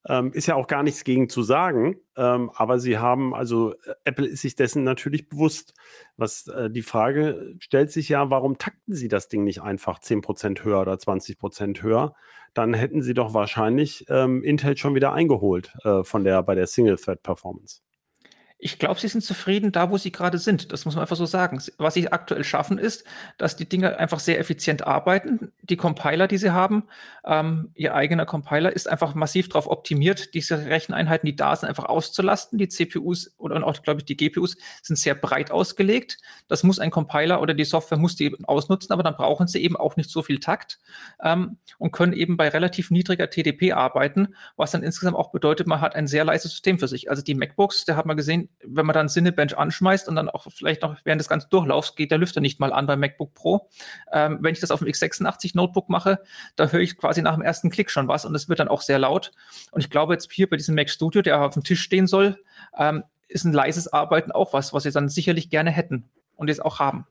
Ähm, 0.09 0.31
ist 0.31 0.47
ja 0.47 0.55
auch 0.55 0.67
gar 0.67 0.83
nichts 0.83 1.03
gegen 1.03 1.27
zu 1.27 1.43
sagen, 1.43 1.97
ähm, 2.15 2.49
aber 2.55 2.79
sie 2.79 2.97
haben, 2.97 3.35
also 3.35 3.73
äh, 3.73 3.93
Apple 4.05 4.25
ist 4.25 4.41
sich 4.41 4.55
dessen 4.55 4.83
natürlich 4.83 5.27
bewusst. 5.27 5.73
Was 6.15 6.47
äh, 6.47 6.69
die 6.69 6.81
Frage 6.81 7.55
stellt 7.59 7.91
sich 7.91 8.07
ja, 8.07 8.29
warum 8.29 8.57
takten 8.57 8.93
sie 8.93 9.09
das 9.09 9.27
Ding 9.27 9.43
nicht 9.43 9.61
einfach 9.61 9.99
10% 9.99 10.63
höher 10.63 10.81
oder 10.81 10.93
20% 10.93 11.81
höher? 11.81 12.15
Dann 12.53 12.73
hätten 12.73 13.01
sie 13.01 13.13
doch 13.13 13.33
wahrscheinlich 13.33 14.05
ähm, 14.09 14.43
Intel 14.43 14.77
schon 14.77 14.95
wieder 14.95 15.13
eingeholt 15.13 15.73
äh, 15.83 16.03
von 16.03 16.23
der, 16.23 16.41
bei 16.43 16.55
der 16.55 16.67
Single-Thread-Performance. 16.67 17.81
Ich 18.59 18.79
glaube, 18.79 18.99
sie 18.99 19.07
sind 19.07 19.21
zufrieden 19.21 19.71
da, 19.71 19.91
wo 19.91 19.97
sie 19.97 20.11
gerade 20.11 20.39
sind. 20.39 20.71
Das 20.71 20.85
muss 20.85 20.95
man 20.95 21.03
einfach 21.03 21.15
so 21.15 21.27
sagen. 21.27 21.61
Was 21.77 21.93
sie 21.93 22.11
aktuell 22.11 22.43
schaffen, 22.43 22.79
ist, 22.79 23.03
dass 23.37 23.55
die 23.55 23.69
Dinge 23.69 23.99
einfach 23.99 24.19
sehr 24.19 24.39
effizient 24.39 24.87
arbeiten. 24.87 25.51
Die 25.61 25.77
Compiler, 25.77 26.27
die 26.27 26.39
sie 26.39 26.49
haben, 26.49 26.85
ähm, 27.23 27.71
ihr 27.75 27.93
eigener 27.93 28.25
Compiler, 28.25 28.75
ist 28.75 28.89
einfach 28.89 29.13
massiv 29.13 29.49
darauf 29.49 29.67
optimiert, 29.67 30.33
diese 30.33 30.65
Recheneinheiten, 30.65 31.27
die 31.27 31.35
da 31.35 31.55
sind, 31.55 31.69
einfach 31.69 31.85
auszulasten. 31.85 32.57
Die 32.57 32.67
CPUs 32.67 33.35
oder 33.37 33.65
auch, 33.65 33.79
glaube 33.83 33.99
ich, 33.99 34.05
die 34.05 34.17
GPUs 34.17 34.57
sind 34.81 34.95
sehr 34.95 35.13
breit 35.13 35.51
ausgelegt. 35.51 36.17
Das 36.47 36.63
muss 36.63 36.79
ein 36.79 36.89
Compiler 36.89 37.41
oder 37.41 37.53
die 37.53 37.63
Software 37.63 37.99
muss 37.99 38.15
die 38.15 38.25
eben 38.25 38.43
ausnutzen, 38.45 38.91
aber 38.91 39.03
dann 39.03 39.15
brauchen 39.15 39.45
sie 39.45 39.63
eben 39.63 39.77
auch 39.77 39.97
nicht 39.97 40.09
so 40.09 40.23
viel 40.23 40.39
Takt 40.39 40.79
ähm, 41.23 41.57
und 41.77 41.91
können 41.91 42.13
eben 42.13 42.37
bei 42.37 42.49
relativ 42.49 42.89
niedriger 42.89 43.29
TDP 43.29 43.73
arbeiten, 43.73 44.35
was 44.55 44.71
dann 44.71 44.81
insgesamt 44.81 45.15
auch 45.15 45.31
bedeutet, 45.31 45.67
man 45.67 45.81
hat 45.81 45.95
ein 45.95 46.07
sehr 46.07 46.25
leises 46.25 46.51
System 46.51 46.79
für 46.79 46.87
sich. 46.87 47.11
Also 47.11 47.21
die 47.21 47.35
MacBooks, 47.35 47.85
da 47.85 47.95
hat 47.95 48.07
man 48.07 48.17
gesehen, 48.17 48.46
wenn 48.63 48.85
man 48.85 48.93
dann 48.93 49.09
Cinebench 49.09 49.57
anschmeißt 49.57 50.07
und 50.07 50.15
dann 50.15 50.29
auch 50.29 50.47
vielleicht 50.51 50.81
noch 50.81 50.97
während 51.03 51.19
des 51.19 51.29
ganzen 51.29 51.49
Durchlaufs 51.49 51.95
geht 51.95 52.11
der 52.11 52.17
Lüfter 52.17 52.41
nicht 52.41 52.59
mal 52.59 52.73
an 52.73 52.85
beim 52.85 52.99
MacBook 52.99 53.33
Pro. 53.33 53.69
Ähm, 54.11 54.39
wenn 54.41 54.53
ich 54.53 54.59
das 54.59 54.71
auf 54.71 54.79
dem 54.79 54.87
x86 54.87 55.51
Notebook 55.55 55.89
mache, 55.89 56.19
da 56.55 56.67
höre 56.67 56.81
ich 56.81 56.97
quasi 56.97 57.21
nach 57.21 57.35
dem 57.35 57.43
ersten 57.43 57.69
Klick 57.69 57.89
schon 57.89 58.07
was 58.07 58.25
und 58.25 58.35
es 58.35 58.49
wird 58.49 58.59
dann 58.59 58.67
auch 58.67 58.81
sehr 58.81 58.99
laut. 58.99 59.31
Und 59.71 59.81
ich 59.81 59.89
glaube 59.89 60.13
jetzt 60.13 60.31
hier 60.31 60.49
bei 60.49 60.57
diesem 60.57 60.75
Mac 60.75 60.89
Studio, 60.89 61.21
der 61.21 61.41
auf 61.41 61.53
dem 61.53 61.63
Tisch 61.63 61.81
stehen 61.81 62.07
soll, 62.07 62.37
ähm, 62.77 63.03
ist 63.27 63.45
ein 63.45 63.53
leises 63.53 63.91
Arbeiten 63.91 64.31
auch 64.31 64.53
was, 64.53 64.73
was 64.73 64.83
sie 64.83 64.91
dann 64.91 65.09
sicherlich 65.09 65.49
gerne 65.49 65.71
hätten 65.71 66.09
und 66.35 66.47
jetzt 66.47 66.63
auch 66.63 66.79
haben. 66.79 67.07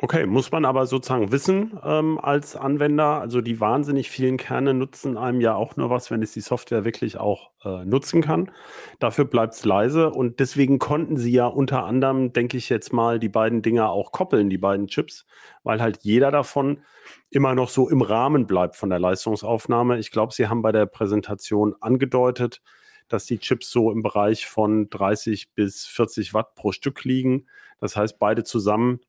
Okay, 0.00 0.26
muss 0.26 0.52
man 0.52 0.64
aber 0.64 0.86
sozusagen 0.86 1.32
wissen 1.32 1.76
ähm, 1.82 2.20
als 2.20 2.54
Anwender. 2.54 3.20
Also 3.20 3.40
die 3.40 3.58
wahnsinnig 3.58 4.10
vielen 4.10 4.36
Kerne 4.36 4.72
nutzen 4.72 5.16
einem 5.16 5.40
ja 5.40 5.56
auch 5.56 5.76
nur 5.76 5.90
was, 5.90 6.12
wenn 6.12 6.22
es 6.22 6.30
die 6.30 6.40
Software 6.40 6.84
wirklich 6.84 7.16
auch 7.16 7.50
äh, 7.64 7.84
nutzen 7.84 8.22
kann. 8.22 8.52
Dafür 9.00 9.24
bleibt 9.24 9.54
es 9.54 9.64
leise 9.64 10.10
und 10.10 10.38
deswegen 10.38 10.78
konnten 10.78 11.16
sie 11.16 11.32
ja 11.32 11.46
unter 11.46 11.84
anderem, 11.84 12.32
denke 12.32 12.56
ich 12.56 12.68
jetzt 12.68 12.92
mal, 12.92 13.18
die 13.18 13.28
beiden 13.28 13.60
Dinger 13.60 13.90
auch 13.90 14.12
koppeln, 14.12 14.50
die 14.50 14.58
beiden 14.58 14.86
Chips, 14.86 15.26
weil 15.64 15.82
halt 15.82 15.98
jeder 16.02 16.30
davon 16.30 16.84
immer 17.30 17.56
noch 17.56 17.68
so 17.68 17.88
im 17.88 18.00
Rahmen 18.00 18.46
bleibt 18.46 18.76
von 18.76 18.90
der 18.90 19.00
Leistungsaufnahme. 19.00 19.98
Ich 19.98 20.12
glaube, 20.12 20.32
sie 20.32 20.46
haben 20.46 20.62
bei 20.62 20.70
der 20.70 20.86
Präsentation 20.86 21.74
angedeutet, 21.80 22.62
dass 23.08 23.26
die 23.26 23.38
Chips 23.40 23.68
so 23.70 23.90
im 23.90 24.02
Bereich 24.02 24.46
von 24.46 24.90
30 24.90 25.54
bis 25.54 25.86
40 25.86 26.34
Watt 26.34 26.54
pro 26.54 26.70
Stück 26.70 27.02
liegen. 27.02 27.48
Das 27.80 27.96
heißt, 27.96 28.20
beide 28.20 28.44
zusammen 28.44 29.00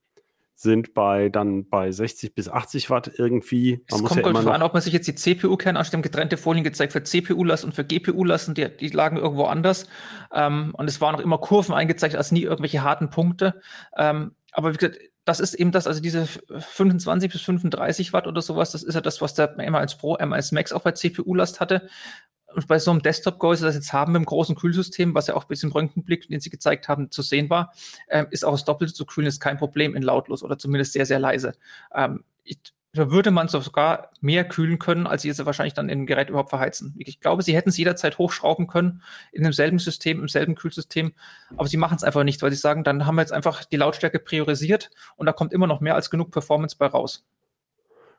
sind 0.61 0.93
bei 0.93 1.29
dann 1.29 1.69
bei 1.69 1.89
60 1.89 2.35
bis 2.35 2.49
80 2.49 2.89
Watt 2.89 3.09
irgendwie. 3.17 3.81
Man 3.89 4.01
es 4.01 4.05
kommt 4.05 4.25
ja 4.25 4.33
darauf 4.33 4.47
an, 4.47 4.61
ob 4.61 4.73
man 4.73 4.81
sich 4.81 4.91
jetzt 4.91 5.07
die 5.07 5.15
CPU-Kerne 5.15 5.79
anschaut, 5.79 6.03
getrennte 6.03 6.35
Folien 6.35 6.65
gezeigt 6.65 6.91
für 6.91 7.01
CPU-Last 7.01 7.63
und 7.63 7.73
für 7.73 7.85
GPU-Lasten, 7.85 8.55
die, 8.55 8.67
die, 8.75 8.89
lagen 8.89 9.15
irgendwo 9.15 9.45
anders. 9.45 9.87
Ähm, 10.33 10.71
und 10.73 10.89
es 10.89 10.99
waren 10.99 11.15
auch 11.15 11.21
immer 11.21 11.37
Kurven 11.37 11.73
eingezeichnet, 11.73 12.17
als 12.17 12.33
nie 12.33 12.43
irgendwelche 12.43 12.83
harten 12.83 13.09
Punkte. 13.09 13.61
Ähm, 13.95 14.31
aber 14.51 14.73
wie 14.73 14.77
gesagt, 14.77 14.99
das 15.23 15.39
ist 15.39 15.53
eben 15.53 15.71
das, 15.71 15.87
also 15.87 16.01
diese 16.01 16.25
25 16.25 17.31
bis 17.31 17.41
35 17.41 18.11
Watt 18.11 18.27
oder 18.27 18.41
sowas, 18.41 18.73
das 18.73 18.83
ist 18.83 18.95
ja 18.95 19.01
das, 19.01 19.21
was 19.21 19.35
der 19.35 19.57
M1 19.57 19.97
Pro, 19.97 20.17
M1 20.17 20.53
Max 20.53 20.73
auch 20.73 20.81
bei 20.81 20.91
CPU-Last 20.91 21.61
hatte. 21.61 21.87
Und 22.53 22.67
bei 22.67 22.79
so 22.79 22.91
einem 22.91 23.01
Desktop-Gehäuse, 23.01 23.65
das 23.65 23.75
jetzt 23.75 23.93
haben 23.93 24.13
mit 24.13 24.21
dem 24.21 24.25
großen 24.25 24.55
Kühlsystem, 24.55 25.13
was 25.13 25.27
ja 25.27 25.35
auch 25.35 25.45
bis 25.45 25.63
im 25.63 25.71
Röntgenblick, 25.71 26.27
den 26.27 26.39
Sie 26.39 26.49
gezeigt 26.49 26.87
haben, 26.87 27.11
zu 27.11 27.21
sehen 27.21 27.49
war, 27.49 27.73
ähm, 28.09 28.27
ist 28.31 28.43
auch 28.43 28.53
das 28.53 28.65
Doppelte 28.65 28.93
zu 28.93 29.05
kühlen, 29.05 29.27
ist 29.27 29.39
kein 29.39 29.57
Problem 29.57 29.95
in 29.95 30.01
lautlos 30.03 30.43
oder 30.43 30.57
zumindest 30.57 30.93
sehr, 30.93 31.05
sehr 31.05 31.19
leise. 31.19 31.53
Ähm, 31.93 32.23
ich, 32.43 32.59
da 32.93 33.11
würde 33.11 33.29
man 33.29 33.47
sogar 33.47 34.09
mehr 34.19 34.47
kühlen 34.47 34.79
können, 34.79 35.05
als 35.05 35.21
sie 35.21 35.29
es 35.29 35.45
wahrscheinlich 35.45 35.75
dann 35.75 35.87
dem 35.87 36.07
Gerät 36.07 36.29
überhaupt 36.29 36.49
verheizen. 36.49 36.95
Ich 36.97 37.19
glaube, 37.19 37.43
sie 37.43 37.55
hätten 37.55 37.69
es 37.69 37.77
jederzeit 37.77 38.17
hochschrauben 38.17 38.65
können 38.65 39.03
in 39.31 39.43
demselben 39.43 39.77
System, 39.77 40.19
im 40.19 40.27
selben 40.27 40.55
Kühlsystem, 40.55 41.13
aber 41.55 41.67
sie 41.67 41.77
machen 41.77 41.97
es 41.97 42.03
einfach 42.03 42.23
nicht, 42.23 42.41
weil 42.41 42.49
sie 42.49 42.57
sagen, 42.57 42.83
dann 42.83 43.05
haben 43.05 43.15
wir 43.15 43.21
jetzt 43.21 43.33
einfach 43.33 43.63
die 43.63 43.77
Lautstärke 43.77 44.19
priorisiert 44.19 44.89
und 45.17 45.27
da 45.27 45.33
kommt 45.33 45.53
immer 45.53 45.67
noch 45.67 45.81
mehr 45.81 45.95
als 45.95 46.09
genug 46.09 46.31
Performance 46.31 46.77
bei 46.77 46.87
raus. 46.87 47.23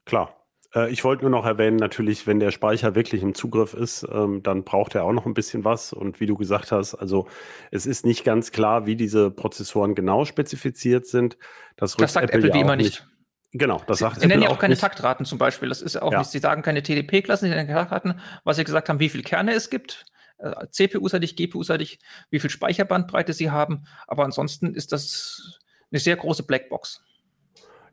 Klar, 0.04 0.39
äh, 0.74 0.90
ich 0.90 1.04
wollte 1.04 1.22
nur 1.22 1.30
noch 1.30 1.46
erwähnen, 1.46 1.76
natürlich, 1.76 2.26
wenn 2.26 2.40
der 2.40 2.50
Speicher 2.50 2.94
wirklich 2.94 3.22
im 3.22 3.34
Zugriff 3.34 3.74
ist, 3.74 4.06
ähm, 4.10 4.42
dann 4.42 4.64
braucht 4.64 4.94
er 4.94 5.04
auch 5.04 5.12
noch 5.12 5.26
ein 5.26 5.34
bisschen 5.34 5.64
was. 5.64 5.92
Und 5.92 6.20
wie 6.20 6.26
du 6.26 6.36
gesagt 6.36 6.72
hast, 6.72 6.94
also 6.94 7.28
es 7.70 7.86
ist 7.86 8.06
nicht 8.06 8.24
ganz 8.24 8.52
klar, 8.52 8.86
wie 8.86 8.96
diese 8.96 9.30
Prozessoren 9.30 9.94
genau 9.94 10.24
spezifiziert 10.24 11.06
sind. 11.06 11.36
Das, 11.76 11.96
das 11.96 12.12
sagt 12.12 12.30
Apple, 12.30 12.48
Apple 12.48 12.54
wie 12.54 12.60
immer 12.60 12.76
nicht. 12.76 13.06
Genau, 13.52 13.82
das 13.86 13.98
Sie, 13.98 14.04
sagt 14.04 14.20
Sie 14.20 14.26
nennen 14.28 14.42
ja 14.42 14.50
auch 14.50 14.58
keine 14.58 14.72
nicht. 14.72 14.80
Taktraten 14.80 15.26
zum 15.26 15.38
Beispiel. 15.38 15.68
Das 15.68 15.82
ist 15.82 15.94
ja 15.94 16.02
auch 16.02 16.12
ja. 16.12 16.20
nicht. 16.20 16.30
Sie 16.30 16.38
sagen 16.38 16.62
keine 16.62 16.82
TDP-Klassen, 16.82 17.46
Sie 17.46 17.50
nennen 17.50 17.66
keine 17.66 17.80
Taktraten. 17.80 18.20
Was 18.44 18.56
Sie 18.56 18.64
gesagt 18.64 18.88
haben, 18.88 19.00
wie 19.00 19.08
viele 19.08 19.24
Kerne 19.24 19.54
es 19.54 19.70
gibt, 19.70 20.04
äh, 20.38 20.68
CPU-seitig, 20.70 21.34
GPU-seitig, 21.34 21.98
wie 22.30 22.38
viel 22.38 22.50
Speicherbandbreite 22.50 23.32
Sie 23.32 23.50
haben. 23.50 23.86
Aber 24.06 24.24
ansonsten 24.24 24.74
ist 24.74 24.92
das 24.92 25.58
eine 25.90 25.98
sehr 25.98 26.14
große 26.14 26.44
Blackbox. 26.44 27.02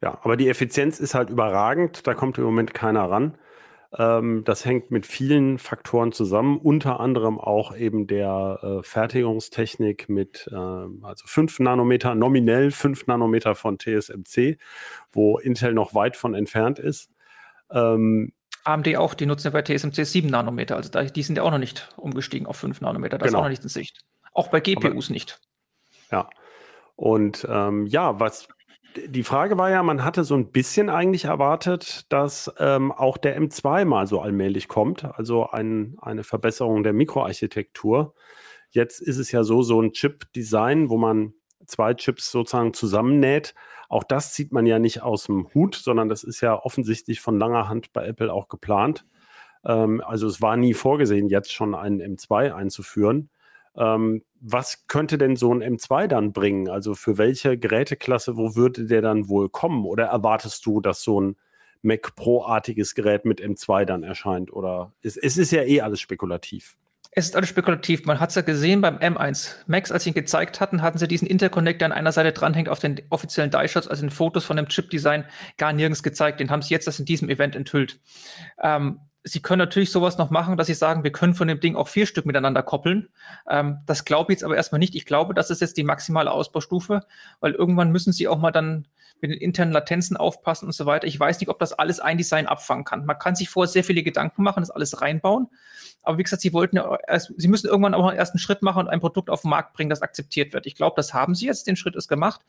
Ja, 0.02 0.20
aber 0.22 0.38
die 0.38 0.48
Effizienz 0.48 1.00
ist 1.00 1.16
halt 1.16 1.30
überragend. 1.30 2.06
Da 2.06 2.14
kommt 2.14 2.38
im 2.38 2.44
Moment 2.44 2.74
keiner 2.74 3.10
ran. 3.10 3.38
Ähm, 3.98 4.44
das 4.44 4.66
hängt 4.66 4.92
mit 4.92 5.06
vielen 5.06 5.58
Faktoren 5.58 6.12
zusammen, 6.12 6.58
unter 6.58 7.00
anderem 7.00 7.40
auch 7.40 7.76
eben 7.76 8.06
der 8.06 8.60
äh, 8.62 8.84
Fertigungstechnik 8.84 10.10
mit 10.10 10.50
äh, 10.52 10.56
also 10.56 11.26
5 11.26 11.60
Nanometer, 11.60 12.14
nominell 12.14 12.72
5 12.72 13.08
Nanometer 13.08 13.56
von 13.56 13.80
TSMC, 13.80 14.58
wo 15.12 15.38
Intel 15.38 15.74
noch 15.74 15.94
weit 15.94 16.18
von 16.18 16.34
entfernt 16.34 16.80
ist. 16.80 17.10
Ähm, 17.72 18.34
AMD 18.66 18.98
auch, 18.98 19.14
die 19.14 19.26
nutzen 19.26 19.48
ja 19.48 19.52
bei 19.52 19.62
TSMC 19.62 20.06
7 20.06 20.30
Nanometer, 20.30 20.76
also 20.76 20.90
da, 20.90 21.04
die 21.04 21.24
sind 21.24 21.38
ja 21.38 21.44
auch 21.44 21.52
noch 21.52 21.58
nicht 21.58 21.90
umgestiegen 21.96 22.46
auf 22.46 22.58
5 22.58 22.82
Nanometer, 22.82 23.18
das 23.18 23.28
genau. 23.28 23.38
ist 23.38 23.40
auch 23.40 23.46
noch 23.46 23.50
nicht 23.50 23.64
in 23.64 23.70
Sicht. 23.70 24.02
Auch 24.34 24.50
bei 24.50 24.60
GPUs 24.60 25.06
Aber, 25.06 25.14
nicht. 25.14 25.40
Ja. 26.12 26.30
Und 26.98 27.48
ähm, 27.50 27.86
ja, 27.88 28.20
was 28.20 28.50
die 29.08 29.24
Frage 29.24 29.58
war 29.58 29.70
ja, 29.70 29.84
man 29.84 30.04
hatte 30.04 30.24
so 30.24 30.36
ein 30.36 30.52
bisschen 30.52 30.90
eigentlich 30.90 31.26
erwartet, 31.26 32.06
dass 32.10 32.52
ähm, 32.60 32.92
auch 32.92 33.18
der 33.18 33.40
M2 33.40 33.86
mal 33.86 34.08
so 34.08 34.22
allmählich 34.22 34.68
kommt, 34.68 35.06
also 35.06 35.50
ein, 35.50 35.98
eine 36.02 36.24
Verbesserung 36.24 36.84
der 36.84 36.94
Mikroarchitektur. 36.94 38.14
Jetzt 38.72 39.02
ist 39.02 39.18
es 39.18 39.32
ja 39.32 39.44
so, 39.44 39.62
so 39.62 39.82
ein 39.82 39.94
Chip-Design, 39.94 40.90
wo 40.90 40.98
man 40.98 41.34
zwei 41.66 41.94
Chips 41.94 42.32
sozusagen 42.32 42.74
zusammennäht. 42.74 43.54
Auch 43.90 44.04
das 44.04 44.34
zieht 44.34 44.52
man 44.52 44.66
ja 44.66 44.80
nicht 44.80 45.02
aus 45.02 45.26
dem 45.26 45.54
Hut, 45.54 45.76
sondern 45.76 46.10
das 46.10 46.24
ist 46.24 46.42
ja 46.42 46.56
offensichtlich 46.56 47.22
von 47.22 47.40
langer 47.40 47.70
Hand 47.70 47.94
bei 47.94 48.06
Apple 48.06 48.32
auch 48.32 48.50
geplant. 48.50 49.06
Ähm, 49.66 50.02
also 50.06 50.28
es 50.28 50.42
war 50.42 50.58
nie 50.58 50.74
vorgesehen, 50.74 51.30
jetzt 51.30 51.54
schon 51.54 51.76
einen 51.76 52.02
M2 52.02 52.54
einzuführen. 52.54 53.30
Ähm, 53.78 54.24
was 54.40 54.88
könnte 54.88 55.18
denn 55.18 55.36
so 55.36 55.54
ein 55.54 55.63
M2 55.63 56.08
dann 56.08 56.32
bringen? 56.34 56.70
Also 56.70 56.96
für 56.96 57.18
welche 57.18 57.58
Geräteklasse, 57.58 58.38
wo 58.38 58.56
würde 58.56 58.86
der 58.86 59.02
dann 59.02 59.30
wohl 59.30 59.50
kommen? 59.50 59.86
Oder 59.86 60.06
erwartest 60.06 60.66
du, 60.66 60.82
dass 60.82 61.02
so 61.02 61.22
ein 61.22 61.36
Mac 61.82 62.16
Pro-artiges 62.16 62.96
Gerät 62.96 63.26
mit 63.26 63.42
M2 63.42 63.86
dann 63.86 64.04
erscheint? 64.04 64.52
Oder 64.52 64.94
es, 65.02 65.18
es 65.18 65.38
ist 65.38 65.52
ja 65.52 65.63
eh 65.63 65.82
alles 65.82 66.02
spekulativ. 66.02 66.78
Es 67.12 67.26
ist 67.26 67.36
alles 67.36 67.50
spekulativ. 67.50 68.06
Man 68.06 68.20
hat 68.20 68.30
es 68.30 68.36
ja 68.36 68.44
gesehen 68.44 68.82
beim 68.82 68.98
M1 68.98 69.56
Max, 69.66 69.92
als 69.92 70.04
sie 70.04 70.12
ihn 70.12 70.13
gezeigt 70.13 70.60
hatten, 70.60 70.84
hatten 70.84 71.00
sie 71.00 71.08
diesen 71.08 71.28
Interconnect, 71.28 71.82
der 71.82 71.88
an 71.88 71.92
einer 71.92 72.12
Seite 72.12 72.32
dranhängt, 72.32 72.70
auf 72.70 72.78
den 72.78 73.02
offiziellen 73.10 73.50
Die-Shots, 73.50 73.88
also 73.88 74.04
in 74.04 74.12
Fotos 74.12 74.46
von 74.46 74.56
dem 74.56 74.68
Chip-Design, 74.68 75.26
gar 75.58 75.74
nirgends 75.74 76.04
gezeigt. 76.04 76.40
Den 76.40 76.52
haben 76.52 76.62
sie 76.62 76.74
jetzt 76.76 76.86
erst 76.86 77.00
in 77.00 77.06
diesem 77.06 77.30
Event 77.30 77.56
enthüllt. 77.56 78.00
Ähm, 78.62 79.00
Sie 79.28 79.42
können 79.42 79.60
natürlich 79.60 79.92
sowas 79.92 80.18
noch 80.18 80.30
machen, 80.30 80.58
dass 80.58 80.68
Sie 80.68 80.74
sagen, 80.74 81.04
wir 81.04 81.12
können 81.12 81.34
von 81.34 81.48
dem 81.48 81.60
Ding 81.60 81.76
auch 81.76 81.88
vier 81.88 82.06
Stück 82.06 82.26
miteinander 82.26 82.63
koppeln. 82.63 83.10
Ähm, 83.50 83.80
das 83.86 84.06
glaube 84.06 84.32
ich 84.32 84.38
jetzt 84.38 84.44
aber 84.44 84.56
erstmal 84.56 84.80
nicht. 84.80 84.96
Ich 84.96 85.06
glaube, 85.06 85.34
das 85.34 85.50
ist 85.50 85.62
jetzt 85.62 85.78
die 85.78 85.84
maximale 85.84 86.32
Ausbaustufe, 86.32 87.02
weil 87.40 87.54
irgendwann 87.54 87.92
müssen 87.92 88.13
Sie 88.13 88.28
auch 88.28 88.38
mal 88.38 88.52
dann 88.52 88.88
mit 89.20 89.32
den 89.32 89.40
internen 89.40 89.72
Latenzen 89.72 90.16
aufpassen 90.16 90.66
und 90.66 90.74
so 90.74 90.86
weiter. 90.86 91.08
Ich 91.08 91.20
weiß 91.20 91.40
nicht, 91.40 91.50
ob 91.50 91.60
das 91.60 91.74
alles 91.74 92.00
ein 92.00 92.18
Design 92.18 92.48
abfangen 92.48 92.86
kann. 92.86 93.06
Man 93.06 93.18
kann 93.18 93.36
sich 93.36 93.50
vorher 93.50 93.72
sehr 93.72 93.84
viele 93.84 94.04
Gedanken 94.04 94.44
machen, 94.44 94.62
das 94.62 94.70
alles 94.70 95.02
reinbauen. 95.02 95.48
Aber 96.04 96.18
wie 96.18 96.24
gesagt, 96.24 96.42
Sie 96.42 96.54
wollten 96.54 96.80
Sie 97.36 97.48
müssen 97.48 97.68
irgendwann 97.68 97.94
auch 97.94 98.08
einen 98.08 98.18
ersten 98.18 98.38
Schritt 98.38 98.62
machen 98.62 98.80
und 98.80 98.88
ein 98.88 99.00
Produkt 99.00 99.30
auf 99.30 99.42
den 99.42 99.50
Markt 99.50 99.74
bringen, 99.74 99.90
das 99.90 100.02
akzeptiert 100.02 100.54
wird. 100.54 100.66
Ich 100.66 100.76
glaube, 100.76 100.94
das 100.96 101.13
haben 101.13 101.36
Sie 101.36 101.48
jetzt. 101.48 101.68
Den 101.68 101.76
Schritt 101.76 101.96
ist 101.96 102.08
gemacht. 102.08 102.42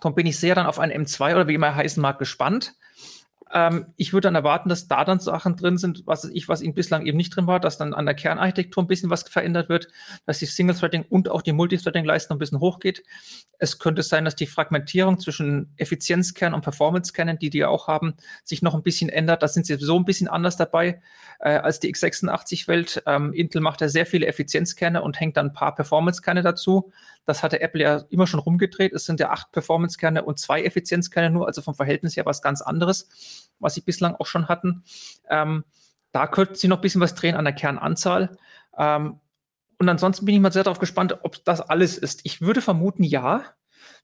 Darum 0.00 0.14
bin 0.14 0.26
ich 0.26 0.38
sehr 0.38 0.54
dann 0.54 0.66
auf 0.66 0.78
einen 0.78 1.06
M2 1.06 1.34
oder 1.34 1.48
wie 1.48 1.54
immer 1.54 1.74
heißen 1.74 2.00
mag 2.00 2.18
gespannt. 2.18 2.74
Ähm, 3.52 3.86
ich 3.96 4.12
würde 4.12 4.26
dann 4.26 4.34
erwarten, 4.34 4.68
dass 4.68 4.88
da 4.88 5.04
dann 5.04 5.20
Sachen 5.20 5.56
drin 5.56 5.78
sind, 5.78 6.06
was 6.06 6.24
ich, 6.24 6.48
was 6.48 6.62
ihnen 6.62 6.74
bislang 6.74 7.06
eben 7.06 7.16
nicht 7.16 7.34
drin 7.34 7.46
war, 7.46 7.60
dass 7.60 7.78
dann 7.78 7.94
an 7.94 8.06
der 8.06 8.14
Kernarchitektur 8.14 8.82
ein 8.82 8.86
bisschen 8.86 9.10
was 9.10 9.22
verändert 9.22 9.68
wird, 9.68 9.88
dass 10.26 10.38
die 10.38 10.46
Single-Threading 10.46 11.04
und 11.08 11.30
auch 11.30 11.42
die 11.42 11.52
Multithreading-Leistung 11.52 12.36
ein 12.36 12.38
bisschen 12.38 12.60
hochgeht. 12.60 13.02
Es 13.58 13.78
könnte 13.78 14.02
sein, 14.02 14.24
dass 14.24 14.36
die 14.36 14.46
Fragmentierung 14.46 15.18
zwischen 15.18 15.72
Effizienzkern 15.76 16.54
und 16.54 16.62
Performance-Kernen, 16.62 17.38
die 17.38 17.50
die 17.50 17.64
auch 17.64 17.88
haben, 17.88 18.14
sich 18.44 18.62
noch 18.62 18.74
ein 18.74 18.82
bisschen 18.82 19.08
ändert. 19.08 19.42
Da 19.42 19.48
sind 19.48 19.66
sie 19.66 19.76
so 19.76 19.98
ein 19.98 20.04
bisschen 20.04 20.28
anders 20.28 20.56
dabei 20.56 21.00
äh, 21.40 21.56
als 21.56 21.80
die 21.80 21.92
x86-Welt. 21.94 23.02
Ähm, 23.06 23.32
Intel 23.32 23.60
macht 23.60 23.80
ja 23.80 23.88
sehr 23.88 24.06
viele 24.06 24.26
Effizienzkerne 24.26 25.02
und 25.02 25.18
hängt 25.18 25.36
dann 25.36 25.46
ein 25.46 25.52
paar 25.52 25.74
Performance-Kerne 25.74 26.42
dazu. 26.42 26.92
Das 27.28 27.42
hatte 27.42 27.60
Apple 27.60 27.82
ja 27.82 28.02
immer 28.10 28.26
schon 28.26 28.40
rumgedreht. 28.40 28.92
Es 28.92 29.04
sind 29.04 29.20
ja 29.20 29.30
acht 29.30 29.52
Performance-Kerne 29.52 30.24
und 30.24 30.38
zwei 30.38 30.62
Effizienzkerne 30.62 31.30
nur, 31.30 31.46
also 31.46 31.62
vom 31.62 31.74
Verhältnis 31.74 32.16
her 32.16 32.26
was 32.26 32.42
ganz 32.42 32.62
anderes 32.62 33.08
was 33.60 33.74
sie 33.74 33.80
bislang 33.80 34.14
auch 34.16 34.26
schon 34.26 34.48
hatten. 34.48 34.84
Ähm, 35.28 35.64
da 36.12 36.26
könnten 36.26 36.54
sie 36.54 36.68
noch 36.68 36.78
ein 36.78 36.82
bisschen 36.82 37.00
was 37.00 37.14
drehen 37.14 37.34
an 37.34 37.44
der 37.44 37.54
Kernanzahl. 37.54 38.36
Ähm, 38.76 39.20
und 39.78 39.88
ansonsten 39.88 40.24
bin 40.24 40.34
ich 40.34 40.40
mal 40.40 40.52
sehr 40.52 40.64
darauf 40.64 40.78
gespannt, 40.78 41.18
ob 41.22 41.44
das 41.44 41.60
alles 41.60 41.98
ist. 41.98 42.20
Ich 42.24 42.40
würde 42.40 42.60
vermuten, 42.60 43.04
ja. 43.04 43.44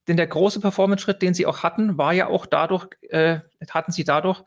Denn 0.07 0.17
der 0.17 0.27
große 0.27 0.61
Performance-Schritt, 0.61 1.23
den 1.23 1.35
sie 1.35 1.47
auch 1.47 1.63
hatten, 1.63 1.99
war 1.99 2.13
ja 2.13 2.29
auch 2.29 2.47
dadurch, 2.47 2.89
äh, 3.09 3.41
hatten 3.71 3.91
sie 3.91 4.05
dadurch, 4.05 4.43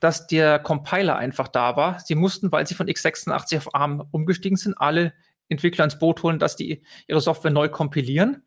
dass 0.00 0.26
der 0.26 0.58
Compiler 0.58 1.16
einfach 1.16 1.48
da 1.48 1.76
war. 1.76 2.00
Sie 2.00 2.14
mussten, 2.14 2.52
weil 2.52 2.66
sie 2.66 2.74
von 2.74 2.88
x86 2.88 3.58
auf 3.58 3.74
ARM 3.74 4.06
umgestiegen 4.10 4.56
sind, 4.58 4.74
alle 4.76 5.14
Entwickler 5.48 5.84
ins 5.84 5.98
Boot 5.98 6.22
holen, 6.22 6.38
dass 6.38 6.56
die 6.56 6.82
ihre 7.06 7.20
Software 7.20 7.50
neu 7.50 7.68
kompilieren. 7.68 8.42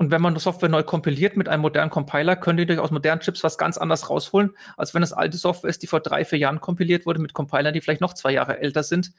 Und 0.00 0.12
wenn 0.12 0.22
man 0.22 0.36
Software 0.38 0.68
neu 0.68 0.84
kompiliert 0.84 1.36
mit 1.36 1.48
einem 1.48 1.62
modernen 1.62 1.90
Compiler, 1.90 2.36
könnt 2.36 2.60
ihr 2.60 2.82
aus 2.82 2.92
modernen 2.92 3.20
Chips 3.20 3.42
was 3.42 3.58
ganz 3.58 3.76
anderes 3.76 4.08
rausholen, 4.08 4.56
als 4.76 4.94
wenn 4.94 5.02
es 5.02 5.12
alte 5.12 5.36
Software 5.36 5.70
ist, 5.70 5.82
die 5.82 5.88
vor 5.88 5.98
drei, 5.98 6.24
vier 6.24 6.38
Jahren 6.38 6.60
kompiliert 6.60 7.04
wurde 7.04 7.20
mit 7.20 7.34
Compilern, 7.34 7.74
die 7.74 7.80
vielleicht 7.80 8.00
noch 8.00 8.14
zwei 8.14 8.30
Jahre 8.30 8.60
älter 8.60 8.84
sind. 8.84 9.12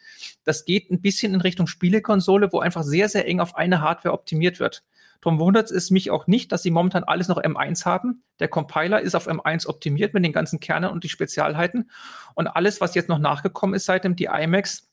Das 0.45 0.63
geht 0.63 0.89
ein 0.89 1.01
bisschen 1.01 1.34
in 1.34 1.41
Richtung 1.41 1.67
Spielekonsole, 1.67 2.53
wo 2.53 2.60
einfach 2.60 2.84
sehr, 2.84 3.10
sehr 3.10 3.27
eng 3.27 3.41
auf 3.41 3.58
eine 3.58 3.82
Hardware 3.82 4.13
optimiert 4.13 4.62
wird. 4.62 4.84
Darum 5.19 5.38
wundert 5.39 5.69
es 5.69 5.91
mich 5.91 6.12
auch 6.12 6.27
nicht, 6.27 6.53
dass 6.53 6.63
sie 6.63 6.71
momentan 6.71 7.03
alles 7.03 7.27
noch 7.27 7.41
M1 7.41 7.86
haben. 7.86 8.23
Der 8.39 8.47
Compiler 8.47 9.01
ist 9.01 9.15
auf 9.15 9.27
M1 9.27 9.67
optimiert 9.67 10.13
mit 10.13 10.23
den 10.23 10.32
ganzen 10.32 10.62
Kernen 10.62 10.91
und 10.91 11.03
die 11.03 11.10
Spezialheiten. 11.10 11.89
Und 12.36 12.47
alles, 12.47 12.79
was 12.79 12.95
jetzt 12.95 13.10
noch 13.10 13.19
nachgekommen 13.19 13.75
ist 13.75 13.84
seitdem 13.84 14.15
die 14.15 14.29
iMacs, 14.32 14.88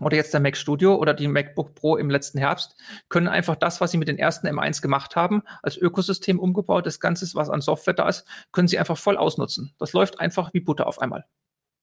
oder 0.00 0.16
jetzt 0.16 0.32
der 0.32 0.40
Mac 0.40 0.56
Studio 0.56 0.96
oder 0.96 1.14
die 1.14 1.28
MacBook 1.28 1.74
Pro 1.74 1.96
im 1.96 2.10
letzten 2.10 2.38
Herbst, 2.38 2.76
können 3.08 3.28
einfach 3.28 3.56
das, 3.56 3.80
was 3.80 3.90
sie 3.90 3.98
mit 3.98 4.08
den 4.08 4.18
ersten 4.18 4.46
M1 4.46 4.82
gemacht 4.82 5.16
haben, 5.16 5.42
als 5.62 5.76
Ökosystem 5.76 6.38
umgebaut, 6.38 6.86
das 6.86 7.00
Ganze, 7.00 7.26
was 7.34 7.50
an 7.50 7.60
Software 7.60 7.94
da 7.94 8.08
ist, 8.08 8.26
können 8.52 8.68
sie 8.68 8.78
einfach 8.78 8.98
voll 8.98 9.16
ausnutzen. 9.16 9.74
Das 9.78 9.92
läuft 9.92 10.20
einfach 10.20 10.52
wie 10.52 10.60
Butter 10.60 10.86
auf 10.86 11.00
einmal. 11.00 11.24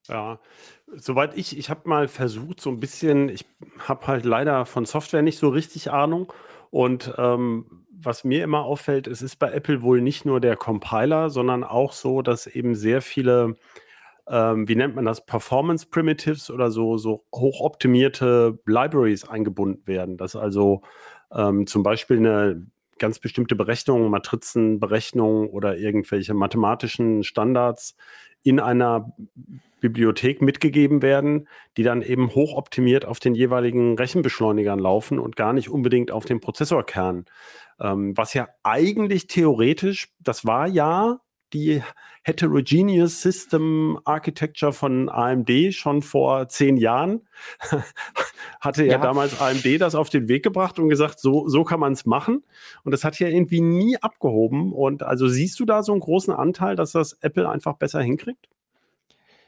Ja, 0.10 0.40
soweit 0.94 1.38
ich, 1.38 1.58
ich 1.58 1.70
habe 1.70 1.88
mal 1.88 2.08
versucht, 2.08 2.60
so 2.60 2.70
ein 2.70 2.80
bisschen, 2.80 3.30
ich 3.30 3.46
habe 3.80 4.08
halt 4.08 4.26
leider 4.26 4.66
von 4.66 4.86
Software 4.86 5.22
nicht 5.22 5.40
so 5.40 5.50
richtig 5.50 5.92
Ahnung. 5.92 6.32
Und 6.72 7.14
ähm, 7.18 7.86
was 7.90 8.24
mir 8.24 8.44
immer 8.44 8.64
auffällt, 8.66 9.08
es 9.08 9.22
ist 9.22 9.38
bei 9.38 9.52
Apple 9.52 9.82
wohl 9.82 10.02
nicht 10.02 10.26
nur 10.26 10.42
der 10.42 10.58
Compiler, 10.58 11.30
sondern 11.30 11.64
auch 11.64 11.94
so, 11.94 12.22
dass 12.22 12.48
eben 12.48 12.76
sehr 12.76 13.02
viele 13.02 13.56
ähm, 14.28 14.68
wie 14.68 14.76
nennt 14.76 14.96
man 14.96 15.06
das, 15.06 15.26
Performance 15.26 15.88
Primitives 15.90 16.50
oder 16.50 16.72
so, 16.72 16.98
so 16.98 17.26
hochoptimierte 17.34 18.60
Libraries 18.66 19.28
eingebunden 19.28 19.86
werden. 19.88 20.18
Dass 20.18 20.36
also 20.36 20.82
ähm, 21.32 21.68
zum 21.68 21.84
Beispiel 21.84 22.18
eine, 22.18 22.68
ganz 23.00 23.20
bestimmte 23.20 23.56
Berechnungen, 23.56 24.10
Matrizenberechnungen 24.10 25.50
oder 25.50 25.78
irgendwelche 25.78 26.34
mathematischen 26.34 27.24
Standards 27.24 27.96
in 28.44 28.60
einer 28.60 29.14
Bibliothek 29.82 30.42
mitgegeben 30.42 31.02
werden, 31.02 31.48
die 31.76 31.84
dann 31.84 32.02
eben 32.02 32.30
hochoptimiert 32.30 33.06
auf 33.06 33.20
den 33.20 33.36
jeweiligen 33.36 33.98
Rechenbeschleunigern 33.98 34.80
laufen 34.80 35.20
und 35.20 35.36
gar 35.36 35.54
nicht 35.54 35.70
unbedingt 35.70 36.12
auf 36.12 36.26
den 36.26 36.40
Prozessorkern. 36.40 37.26
Ähm, 37.80 38.16
was 38.16 38.34
ja 38.34 38.48
eigentlich 38.64 39.28
theoretisch, 39.28 40.10
das 40.20 40.46
war 40.46 40.68
ja 40.68 41.20
die 41.54 41.82
Heterogeneous 42.24 43.22
System 43.22 44.00
Architecture 44.06 44.72
von 44.72 45.10
AMD 45.10 45.74
schon 45.74 46.02
vor 46.02 46.48
zehn 46.48 46.78
Jahren. 46.78 47.22
Hatte 48.62 48.86
ja, 48.86 48.94
ja, 48.94 48.98
damals 48.98 49.40
AMD 49.40 49.82
das 49.82 49.94
auf 49.94 50.10
den 50.10 50.30
Weg 50.30 50.44
gebracht 50.44 50.80
und 50.80 50.88
gesagt, 50.90 51.20
so, 51.20 51.48
so 51.50 51.64
kann 51.66 51.82
man 51.82 51.94
es 51.94 52.06
machen. 52.06 52.44
Und 52.84 52.92
das 52.92 53.04
hat 53.04 53.20
ja 53.20 53.28
irgendwie 53.28 53.60
nie 53.60 53.98
abgehoben. 53.98 54.72
Und 54.72 55.04
also 55.04 55.28
siehst 55.28 55.60
du 55.60 55.66
da 55.66 55.84
so 55.84 55.92
einen 55.92 56.02
großen 56.02 56.34
Anteil, 56.34 56.78
dass 56.78 56.94
das 56.94 57.14
Apple 57.22 57.50
einfach 57.50 57.74
besser 57.74 58.02
hinkriegt? 58.02 58.48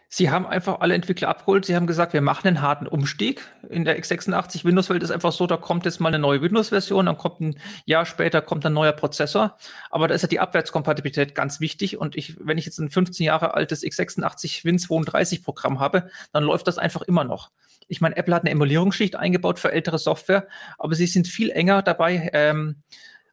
Sie 0.07 0.29
haben 0.29 0.45
einfach 0.45 0.79
alle 0.79 0.93
Entwickler 0.93 1.29
abgeholt. 1.29 1.65
Sie 1.65 1.75
haben 1.75 1.87
gesagt, 1.87 2.13
wir 2.13 2.21
machen 2.21 2.47
einen 2.47 2.61
harten 2.61 2.87
Umstieg. 2.87 3.41
In 3.69 3.85
der 3.85 4.01
x86 4.01 4.63
Windows-Welt 4.63 5.03
ist 5.03 5.11
einfach 5.11 5.31
so, 5.31 5.47
da 5.47 5.57
kommt 5.57 5.85
jetzt 5.85 5.99
mal 5.99 6.09
eine 6.09 6.19
neue 6.19 6.41
Windows-Version, 6.41 7.07
dann 7.07 7.17
kommt 7.17 7.41
ein 7.41 7.59
Jahr 7.85 8.05
später 8.05 8.41
kommt 8.41 8.65
ein 8.65 8.73
neuer 8.73 8.93
Prozessor. 8.93 9.57
Aber 9.89 10.07
da 10.07 10.15
ist 10.15 10.21
ja 10.21 10.27
die 10.27 10.39
Abwärtskompatibilität 10.39 11.35
ganz 11.35 11.59
wichtig. 11.59 11.97
Und 11.97 12.15
ich, 12.15 12.37
wenn 12.39 12.57
ich 12.57 12.65
jetzt 12.65 12.79
ein 12.79 12.89
15 12.89 13.25
Jahre 13.25 13.55
altes 13.55 13.83
x86 13.83 14.63
Win32 14.63 15.43
Programm 15.43 15.79
habe, 15.79 16.09
dann 16.31 16.43
läuft 16.43 16.67
das 16.67 16.77
einfach 16.77 17.01
immer 17.01 17.23
noch. 17.23 17.51
Ich 17.87 18.01
meine, 18.01 18.15
Apple 18.17 18.33
hat 18.33 18.43
eine 18.43 18.51
Emulierungsschicht 18.51 19.15
eingebaut 19.15 19.59
für 19.59 19.71
ältere 19.71 19.99
Software, 19.99 20.47
aber 20.77 20.95
sie 20.95 21.07
sind 21.07 21.27
viel 21.27 21.51
enger 21.51 21.81
dabei, 21.81 22.29
ähm, 22.33 22.77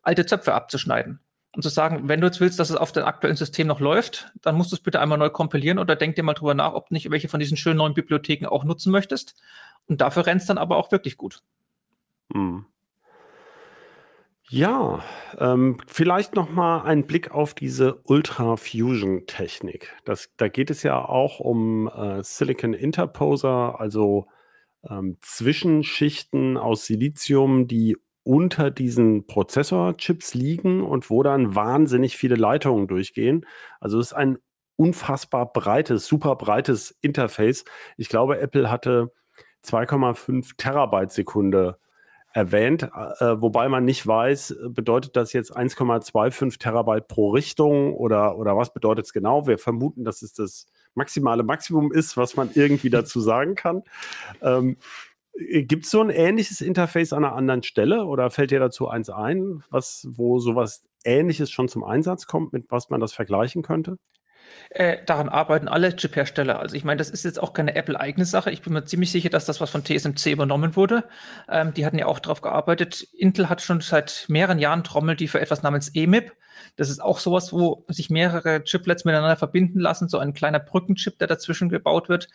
alte 0.02 0.26
Zöpfe 0.26 0.52
abzuschneiden 0.52 1.20
und 1.54 1.62
zu 1.62 1.68
sagen, 1.68 2.08
wenn 2.08 2.20
du 2.20 2.26
jetzt 2.26 2.40
willst, 2.40 2.58
dass 2.58 2.70
es 2.70 2.76
auf 2.76 2.92
dem 2.92 3.04
aktuellen 3.04 3.36
System 3.36 3.66
noch 3.66 3.80
läuft, 3.80 4.32
dann 4.40 4.56
musst 4.56 4.72
du 4.72 4.76
es 4.76 4.82
bitte 4.82 5.00
einmal 5.00 5.18
neu 5.18 5.28
kompilieren 5.28 5.78
oder 5.78 5.96
denk 5.96 6.16
dir 6.16 6.22
mal 6.22 6.32
drüber 6.34 6.54
nach, 6.54 6.72
ob 6.72 6.88
du 6.88 6.94
nicht 6.94 7.10
welche 7.10 7.28
von 7.28 7.40
diesen 7.40 7.56
schönen 7.56 7.76
neuen 7.76 7.94
Bibliotheken 7.94 8.46
auch 8.46 8.64
nutzen 8.64 8.90
möchtest. 8.90 9.36
Und 9.86 10.00
dafür 10.00 10.26
rennt 10.26 10.40
es 10.40 10.46
dann 10.46 10.58
aber 10.58 10.76
auch 10.76 10.90
wirklich 10.92 11.16
gut. 11.18 11.42
Hm. 12.32 12.64
Ja, 14.48 15.02
ähm, 15.38 15.78
vielleicht 15.86 16.34
noch 16.34 16.50
mal 16.50 16.82
ein 16.82 17.06
Blick 17.06 17.30
auf 17.30 17.54
diese 17.54 18.02
Ultra 18.04 18.56
Fusion 18.56 19.26
Technik. 19.26 19.94
Das, 20.04 20.30
da 20.36 20.48
geht 20.48 20.70
es 20.70 20.82
ja 20.82 21.02
auch 21.02 21.40
um 21.40 21.88
äh, 21.88 22.22
Silicon 22.22 22.74
Interposer, 22.74 23.80
also 23.80 24.26
ähm, 24.88 25.16
Zwischenschichten 25.22 26.56
aus 26.56 26.86
Silizium, 26.86 27.66
die 27.66 27.96
unter 28.24 28.70
diesen 28.70 29.26
Prozessorchips 29.26 30.34
liegen 30.34 30.82
und 30.82 31.10
wo 31.10 31.22
dann 31.22 31.54
wahnsinnig 31.54 32.16
viele 32.16 32.36
Leitungen 32.36 32.86
durchgehen. 32.86 33.46
Also 33.80 33.98
es 33.98 34.08
ist 34.08 34.12
ein 34.12 34.38
unfassbar 34.76 35.52
breites, 35.52 36.06
super 36.06 36.36
breites 36.36 36.96
Interface. 37.00 37.64
Ich 37.96 38.08
glaube, 38.08 38.38
Apple 38.38 38.70
hatte 38.70 39.12
2,5 39.64 40.56
Terabyte 40.56 41.12
Sekunde 41.12 41.78
erwähnt, 42.34 42.84
äh, 42.84 43.40
wobei 43.40 43.68
man 43.68 43.84
nicht 43.84 44.06
weiß, 44.06 44.56
bedeutet 44.68 45.16
das 45.16 45.34
jetzt 45.34 45.54
1,25 45.54 46.58
Terabyte 46.58 47.06
pro 47.06 47.30
Richtung 47.30 47.94
oder, 47.94 48.38
oder 48.38 48.56
was 48.56 48.72
bedeutet 48.72 49.04
es 49.04 49.12
genau? 49.12 49.46
Wir 49.46 49.58
vermuten, 49.58 50.04
dass 50.04 50.22
es 50.22 50.32
das 50.32 50.66
maximale 50.94 51.42
Maximum 51.42 51.92
ist, 51.92 52.16
was 52.16 52.36
man 52.36 52.50
irgendwie 52.54 52.90
dazu 52.90 53.20
sagen 53.20 53.54
kann. 53.54 53.82
Ähm, 54.40 54.70
äh, 54.70 55.11
Gibt 55.34 55.86
es 55.86 55.90
so 55.90 56.00
ein 56.00 56.10
ähnliches 56.10 56.60
Interface 56.60 57.12
an 57.12 57.24
einer 57.24 57.34
anderen 57.34 57.62
Stelle 57.62 58.04
oder 58.04 58.30
fällt 58.30 58.50
dir 58.50 58.60
dazu 58.60 58.88
eins 58.88 59.08
ein, 59.08 59.64
was, 59.70 60.06
wo 60.10 60.38
sowas 60.38 60.84
Ähnliches 61.04 61.50
schon 61.50 61.68
zum 61.68 61.84
Einsatz 61.84 62.26
kommt, 62.26 62.52
mit 62.52 62.70
was 62.70 62.90
man 62.90 63.00
das 63.00 63.12
vergleichen 63.12 63.62
könnte? 63.62 63.96
Äh, 64.70 64.98
daran 65.04 65.28
arbeiten 65.28 65.68
alle 65.68 65.94
Chip-Hersteller. 65.94 66.58
Also 66.58 66.76
ich 66.76 66.84
meine, 66.84 66.98
das 66.98 67.10
ist 67.10 67.24
jetzt 67.24 67.42
auch 67.42 67.52
keine 67.52 67.74
Apple-eigene 67.74 68.24
Sache. 68.24 68.50
Ich 68.50 68.62
bin 68.62 68.72
mir 68.72 68.84
ziemlich 68.84 69.10
sicher, 69.10 69.28
dass 69.28 69.44
das 69.44 69.60
was 69.60 69.70
von 69.70 69.84
TSMC 69.84 70.32
übernommen 70.32 70.76
wurde. 70.76 71.04
Ähm, 71.48 71.74
die 71.74 71.84
hatten 71.84 71.98
ja 71.98 72.06
auch 72.06 72.20
darauf 72.20 72.40
gearbeitet. 72.40 73.06
Intel 73.12 73.48
hat 73.48 73.60
schon 73.60 73.80
seit 73.80 74.24
mehreren 74.28 74.58
Jahren 74.58 74.82
Trommel, 74.82 75.16
die 75.16 75.28
für 75.28 75.40
etwas 75.40 75.62
namens 75.62 75.90
EMIB. 75.94 76.32
Das 76.76 76.88
ist 76.88 77.00
auch 77.00 77.18
sowas, 77.18 77.52
wo 77.52 77.84
sich 77.88 78.08
mehrere 78.08 78.62
Chiplets 78.64 79.04
miteinander 79.04 79.36
verbinden 79.36 79.80
lassen, 79.80 80.08
so 80.08 80.18
ein 80.18 80.32
kleiner 80.32 80.60
Brückenchip, 80.60 81.18
der 81.18 81.26
dazwischen 81.26 81.68
gebaut 81.68 82.08
wird, 82.08 82.28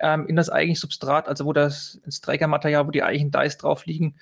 ähm, 0.00 0.26
in 0.26 0.36
das 0.36 0.50
eigentliche 0.50 0.80
Substrat, 0.80 1.28
also 1.28 1.44
wo 1.44 1.52
das 1.52 2.00
ins 2.04 2.20
Trägermaterial, 2.20 2.86
wo 2.86 2.90
die 2.90 3.02
eigentlichen 3.02 3.30
Dice 3.30 3.58
drauf 3.58 3.86
liegen. 3.86 4.16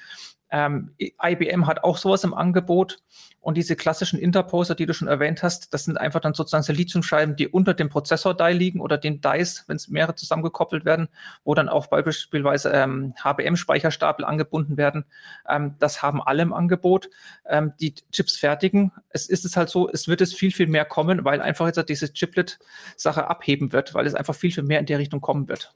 Ähm, 0.55 0.95
IBM 0.99 1.67
hat 1.67 1.83
auch 1.83 1.99
sowas 1.99 2.23
im 2.23 2.33
Angebot. 2.33 2.99
Und 3.41 3.57
diese 3.57 3.75
klassischen 3.75 4.21
Interposer, 4.21 4.77
die 4.77 4.87
du 4.87 4.95
schon 4.95 5.09
erwähnt 5.09 5.43
hast, 5.43 5.75
das 5.75 5.85
sind 5.85 5.99
einfach 5.99 6.21
dann 6.21 6.33
sozusagen 6.33 6.63
Siliziumscheiben, 6.63 7.35
die 7.35 7.49
unter 7.49 7.75
dem 7.75 7.89
Prozessor-Die 7.89 8.53
liegen 8.53 8.81
oder 8.81 8.97
den 8.97 9.21
Dice, 9.21 9.65
wenn 9.67 9.77
es 9.77 9.89
mehrere 9.89 10.15
zusammengekoppelt 10.15 10.85
werden, 10.85 11.09
wo 11.43 11.55
dann 11.55 11.69
auch 11.69 11.89
beispielsweise 11.89 12.71
ähm, 12.71 13.15
HBM-Speicherstapel 13.23 14.25
angebunden 14.25 14.77
werden. 14.77 15.05
Ähm, 15.49 15.75
das 15.81 16.03
haben 16.03 16.23
alle 16.23 16.43
im 16.43 16.53
Angebot. 16.53 17.11
Ähm, 17.47 17.73
die 17.81 17.97
Chips 18.13 18.37
fertigen. 18.37 18.93
Es 19.11 19.29
ist 19.29 19.45
es 19.45 19.57
halt 19.57 19.71
so, 19.71 19.91
es 19.91 20.07
wird 20.07 20.21
es 20.21 20.35
viel, 20.35 20.53
viel 20.53 20.69
mehr 20.69 20.85
kommen, 20.85 21.25
weil 21.25 21.43
einfach 21.43 21.67
jetzt 21.67 21.89
diese 21.89 22.13
Chiplet-Sache 22.13 23.29
abheben 23.29 23.73
wird, 23.73 23.93
weil 23.93 24.07
es 24.07 24.15
einfach 24.15 24.37
viel, 24.37 24.53
viel 24.53 24.63
mehr 24.63 24.79
in 24.79 24.87
der 24.87 25.01
Richtung 25.01 25.21
kommen 25.21 25.49
wird. 25.49 25.75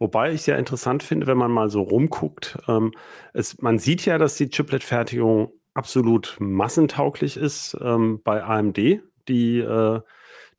Wobei 0.00 0.32
ich 0.32 0.42
sehr 0.42 0.58
interessant 0.58 1.02
finde, 1.02 1.26
wenn 1.26 1.36
man 1.36 1.50
mal 1.50 1.68
so 1.68 1.82
rumguckt. 1.82 2.58
Ähm, 2.66 2.92
es, 3.34 3.60
man 3.60 3.78
sieht 3.78 4.06
ja, 4.06 4.16
dass 4.16 4.34
die 4.34 4.48
Chiplet-Fertigung 4.48 5.52
absolut 5.74 6.36
massentauglich 6.40 7.36
ist 7.36 7.76
ähm, 7.82 8.22
bei 8.24 8.42
AMD, 8.42 8.78
die 9.28 9.58
äh, 9.58 10.00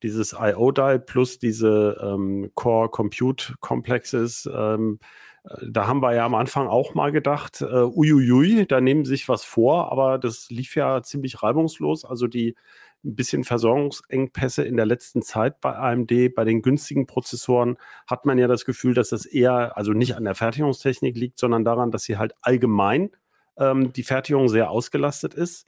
dieses 0.04 0.36
IO-Die 0.40 1.00
plus 1.06 1.40
diese 1.40 1.98
ähm, 2.04 2.52
Core 2.54 2.90
Compute 2.90 3.56
Complexes. 3.60 4.48
Ähm, 4.54 5.00
äh, 5.44 5.56
da 5.68 5.88
haben 5.88 6.04
wir 6.04 6.14
ja 6.14 6.24
am 6.26 6.36
Anfang 6.36 6.68
auch 6.68 6.94
mal 6.94 7.12
gedacht, 7.12 7.62
äh, 7.62 7.66
uiuiui, 7.66 8.68
da 8.68 8.80
nehmen 8.80 9.06
sich 9.06 9.28
was 9.28 9.44
vor, 9.44 9.92
aber 9.92 10.20
das 10.20 10.52
lief 10.52 10.76
ja 10.76 11.02
ziemlich 11.02 11.42
reibungslos. 11.42 12.06
Also 12.06 12.28
die 12.28 12.56
ein 13.04 13.16
bisschen 13.16 13.44
Versorgungsengpässe 13.44 14.64
in 14.64 14.78
der 14.78 14.86
letzten 14.86 15.22
Zeit 15.22 15.60
bei 15.60 15.76
AMD, 15.76 16.36
bei 16.36 16.44
den 16.44 16.62
günstigen 16.62 17.08
Prozessoren, 17.08 17.78
hat 18.08 18.26
man 18.26 18.38
ja 18.38 18.48
das 18.48 18.66
Gefühl, 18.66 18.94
dass 18.94 19.10
das 19.10 19.26
eher, 19.26 19.78
also 19.78 19.94
nicht 19.94 20.16
an 20.16 20.24
der 20.24 20.36
Fertigungstechnik 20.36 21.16
liegt, 21.16 21.40
sondern 21.40 21.66
daran, 21.66 21.92
dass 21.92 22.04
sie 22.04 22.18
halt 22.18 22.34
allgemein 22.42 23.12
ähm, 23.58 23.92
die 23.94 24.04
Fertigung 24.04 24.50
sehr 24.50 24.70
ausgelastet 24.70 25.34
ist. 25.34 25.68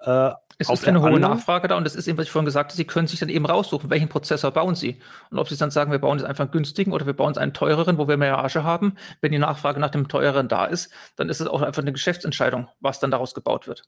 Äh, 0.00 0.32
es 0.58 0.68
ist 0.68 0.86
eine 0.86 1.00
hohe 1.00 1.18
Nachfrage 1.18 1.68
da 1.68 1.76
und 1.76 1.84
das 1.84 1.94
ist 1.94 2.06
eben, 2.06 2.18
was 2.18 2.26
ich 2.26 2.30
vorhin 2.30 2.44
gesagt 2.44 2.70
habe, 2.70 2.76
Sie 2.76 2.86
können 2.86 3.06
sich 3.06 3.18
dann 3.18 3.30
eben 3.30 3.46
raussuchen, 3.46 3.88
welchen 3.88 4.08
Prozessor 4.08 4.50
bauen 4.50 4.74
Sie. 4.74 4.98
Und 5.30 5.38
ob 5.38 5.48
Sie 5.48 5.56
dann 5.56 5.70
sagen, 5.70 5.90
wir 5.90 5.98
bauen 5.98 6.18
jetzt 6.18 6.26
einfach 6.26 6.44
einen 6.44 6.50
günstigen 6.50 6.92
oder 6.92 7.06
wir 7.06 7.14
bauen 7.14 7.30
jetzt 7.30 7.38
einen 7.38 7.54
teureren, 7.54 7.96
wo 7.96 8.08
wir 8.08 8.18
mehr 8.18 8.36
Marge 8.36 8.62
haben. 8.62 8.96
Wenn 9.22 9.32
die 9.32 9.38
Nachfrage 9.38 9.80
nach 9.80 9.90
dem 9.90 10.08
teureren 10.08 10.48
da 10.48 10.66
ist, 10.66 10.92
dann 11.16 11.30
ist 11.30 11.40
es 11.40 11.46
auch 11.46 11.62
einfach 11.62 11.82
eine 11.82 11.92
Geschäftsentscheidung, 11.92 12.68
was 12.80 13.00
dann 13.00 13.10
daraus 13.10 13.34
gebaut 13.34 13.66
wird. 13.68 13.84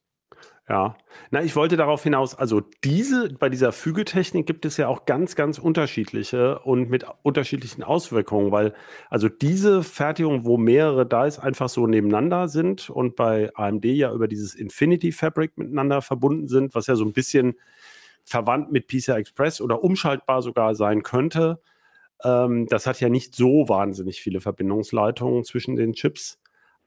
Ja, 0.68 0.96
na, 1.32 1.42
ich 1.42 1.56
wollte 1.56 1.76
darauf 1.76 2.04
hinaus, 2.04 2.36
also 2.36 2.62
diese, 2.84 3.28
bei 3.34 3.48
dieser 3.48 3.72
Fügetechnik 3.72 4.46
gibt 4.46 4.64
es 4.64 4.76
ja 4.76 4.86
auch 4.86 5.06
ganz, 5.06 5.34
ganz 5.34 5.58
unterschiedliche 5.58 6.60
und 6.60 6.88
mit 6.88 7.04
unterschiedlichen 7.22 7.82
Auswirkungen, 7.82 8.52
weil 8.52 8.72
also 9.10 9.28
diese 9.28 9.82
Fertigung, 9.82 10.44
wo 10.46 10.56
mehrere 10.56 11.04
Dice 11.04 11.40
einfach 11.40 11.68
so 11.68 11.88
nebeneinander 11.88 12.46
sind 12.46 12.90
und 12.90 13.16
bei 13.16 13.50
AMD 13.54 13.84
ja 13.86 14.12
über 14.12 14.28
dieses 14.28 14.54
Infinity 14.54 15.10
Fabric 15.10 15.58
miteinander 15.58 16.00
verbunden 16.00 16.46
sind, 16.46 16.74
was 16.76 16.86
ja 16.86 16.94
so 16.94 17.04
ein 17.04 17.12
bisschen 17.12 17.56
verwandt 18.24 18.70
mit 18.70 18.86
PCI 18.86 19.12
Express 19.12 19.60
oder 19.60 19.82
umschaltbar 19.82 20.42
sogar 20.42 20.74
sein 20.76 21.02
könnte. 21.02 21.60
Ähm, 22.24 22.66
das 22.68 22.86
hat 22.86 23.00
ja 23.00 23.08
nicht 23.08 23.34
so 23.34 23.68
wahnsinnig 23.68 24.20
viele 24.20 24.40
Verbindungsleitungen 24.40 25.44
zwischen 25.44 25.76
den 25.76 25.92
Chips. 25.92 26.38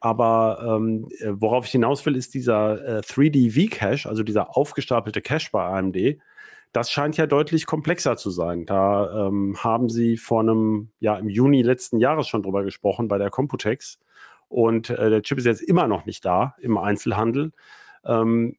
Aber 0.06 0.60
ähm, 0.64 1.08
äh, 1.18 1.32
worauf 1.32 1.66
ich 1.66 1.72
hinaus 1.72 2.06
will, 2.06 2.16
ist 2.16 2.36
dieser 2.36 3.00
äh, 3.00 3.00
3D 3.00 3.50
V-Cache, 3.50 4.08
also 4.08 4.22
dieser 4.22 4.56
aufgestapelte 4.56 5.20
Cache 5.20 5.50
bei 5.52 5.66
AMD. 5.66 6.20
Das 6.74 6.92
scheint 6.92 7.18
ja 7.18 7.26
deutlich 7.26 7.66
komplexer 7.66 8.16
zu 8.16 8.30
sein. 8.30 8.68
Da 8.68 9.26
ähm, 9.26 9.58
haben 9.64 9.90
sie 9.90 10.18
vor 10.18 10.42
einem, 10.42 10.92
ja, 11.00 11.18
im 11.18 11.28
Juni 11.28 11.64
letzten 11.64 11.98
Jahres 11.98 12.28
schon 12.28 12.44
drüber 12.44 12.64
gesprochen 12.64 13.08
bei 13.08 13.18
der 13.18 13.32
Computex. 13.32 13.98
Und 14.48 14.92
äh, 14.92 15.10
der 15.10 15.24
Chip 15.24 15.40
ist 15.40 15.46
jetzt 15.46 15.64
immer 15.64 15.88
noch 15.88 16.06
nicht 16.06 16.24
da 16.24 16.56
im 16.60 16.78
Einzelhandel. 16.78 17.52
Ähm, 18.06 18.58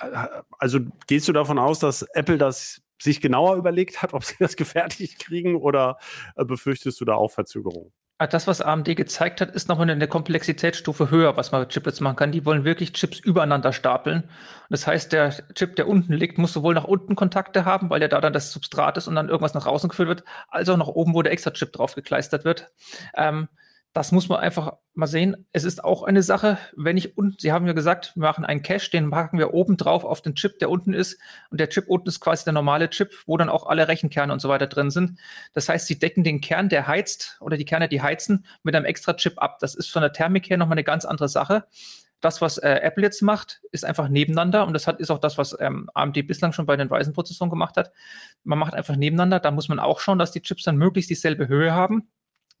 äh, 0.00 0.26
also 0.60 0.78
gehst 1.08 1.26
du 1.26 1.32
davon 1.32 1.58
aus, 1.58 1.80
dass 1.80 2.02
Apple 2.02 2.38
das 2.38 2.82
sich 3.02 3.20
genauer 3.20 3.56
überlegt 3.56 4.00
hat, 4.00 4.14
ob 4.14 4.22
sie 4.22 4.36
das 4.38 4.54
gefertigt 4.56 5.18
kriegen 5.18 5.56
oder 5.56 5.98
äh, 6.36 6.44
befürchtest 6.44 7.00
du 7.00 7.04
da 7.04 7.14
auch 7.14 7.32
Verzögerungen? 7.32 7.90
Ah, 8.20 8.26
das, 8.26 8.48
was 8.48 8.60
AMD 8.60 8.96
gezeigt 8.96 9.40
hat, 9.40 9.52
ist 9.52 9.68
nochmal 9.68 9.88
eine 9.88 10.08
Komplexitätsstufe 10.08 11.08
höher, 11.08 11.36
was 11.36 11.52
man 11.52 11.60
mit 11.60 11.72
Chiplets 11.72 12.00
machen 12.00 12.16
kann. 12.16 12.32
Die 12.32 12.44
wollen 12.44 12.64
wirklich 12.64 12.92
Chips 12.92 13.20
übereinander 13.20 13.72
stapeln. 13.72 14.24
Das 14.70 14.88
heißt, 14.88 15.12
der 15.12 15.30
Chip, 15.54 15.76
der 15.76 15.86
unten 15.86 16.12
liegt, 16.14 16.36
muss 16.36 16.52
sowohl 16.52 16.74
nach 16.74 16.82
unten 16.84 17.14
Kontakte 17.14 17.64
haben, 17.64 17.90
weil 17.90 18.02
ja 18.02 18.08
da 18.08 18.20
dann 18.20 18.32
das 18.32 18.52
Substrat 18.52 18.96
ist 18.96 19.06
und 19.06 19.14
dann 19.14 19.28
irgendwas 19.28 19.54
nach 19.54 19.66
außen 19.66 19.88
geführt 19.88 20.08
wird, 20.08 20.24
als 20.48 20.68
auch 20.68 20.76
nach 20.76 20.88
oben, 20.88 21.14
wo 21.14 21.22
der 21.22 21.32
extra 21.32 21.52
Chip 21.52 21.72
drauf 21.72 21.94
gekleistert 21.94 22.44
wird. 22.44 22.72
Ähm, 23.14 23.48
das 23.92 24.12
muss 24.12 24.28
man 24.28 24.38
einfach 24.38 24.74
mal 24.94 25.06
sehen. 25.06 25.46
Es 25.52 25.64
ist 25.64 25.82
auch 25.82 26.02
eine 26.02 26.22
Sache, 26.22 26.58
wenn 26.76 26.96
ich 26.96 27.16
unten, 27.16 27.36
Sie 27.38 27.52
haben 27.52 27.66
ja 27.66 27.72
gesagt, 27.72 28.12
wir 28.16 28.22
machen 28.22 28.44
einen 28.44 28.62
Cache, 28.62 28.90
den 28.90 29.10
packen 29.10 29.38
wir 29.38 29.54
oben 29.54 29.76
drauf 29.76 30.04
auf 30.04 30.20
den 30.20 30.34
Chip, 30.34 30.58
der 30.58 30.70
unten 30.70 30.92
ist. 30.92 31.18
Und 31.50 31.58
der 31.58 31.68
Chip 31.68 31.88
unten 31.88 32.08
ist 32.08 32.20
quasi 32.20 32.44
der 32.44 32.52
normale 32.52 32.90
Chip, 32.90 33.12
wo 33.26 33.36
dann 33.36 33.48
auch 33.48 33.66
alle 33.66 33.88
Rechenkerne 33.88 34.32
und 34.32 34.40
so 34.40 34.48
weiter 34.48 34.66
drin 34.66 34.90
sind. 34.90 35.18
Das 35.54 35.68
heißt, 35.68 35.86
Sie 35.86 35.98
decken 35.98 36.22
den 36.22 36.40
Kern, 36.40 36.68
der 36.68 36.86
heizt, 36.86 37.38
oder 37.40 37.56
die 37.56 37.64
Kerne, 37.64 37.88
die 37.88 38.02
heizen, 38.02 38.44
mit 38.62 38.76
einem 38.76 38.84
extra 38.84 39.14
Chip 39.14 39.40
ab. 39.40 39.58
Das 39.60 39.74
ist 39.74 39.90
von 39.90 40.02
der 40.02 40.12
Thermik 40.12 40.50
her 40.50 40.58
nochmal 40.58 40.74
eine 40.74 40.84
ganz 40.84 41.04
andere 41.04 41.28
Sache. 41.28 41.64
Das, 42.20 42.40
was 42.42 42.58
äh, 42.58 42.80
Apple 42.82 43.04
jetzt 43.04 43.22
macht, 43.22 43.62
ist 43.70 43.84
einfach 43.84 44.08
nebeneinander 44.08 44.66
und 44.66 44.74
das 44.74 44.88
hat, 44.88 44.98
ist 44.98 45.10
auch 45.10 45.20
das, 45.20 45.38
was 45.38 45.56
ähm, 45.60 45.88
AMD 45.94 46.26
bislang 46.26 46.52
schon 46.52 46.66
bei 46.66 46.76
den 46.76 46.88
Ryzen-Prozessoren 46.88 47.48
gemacht 47.48 47.76
hat. 47.76 47.92
Man 48.42 48.58
macht 48.58 48.74
einfach 48.74 48.96
nebeneinander. 48.96 49.38
Da 49.38 49.52
muss 49.52 49.68
man 49.68 49.78
auch 49.78 50.00
schauen, 50.00 50.18
dass 50.18 50.32
die 50.32 50.42
Chips 50.42 50.64
dann 50.64 50.76
möglichst 50.76 51.10
dieselbe 51.10 51.46
Höhe 51.46 51.72
haben 51.72 52.08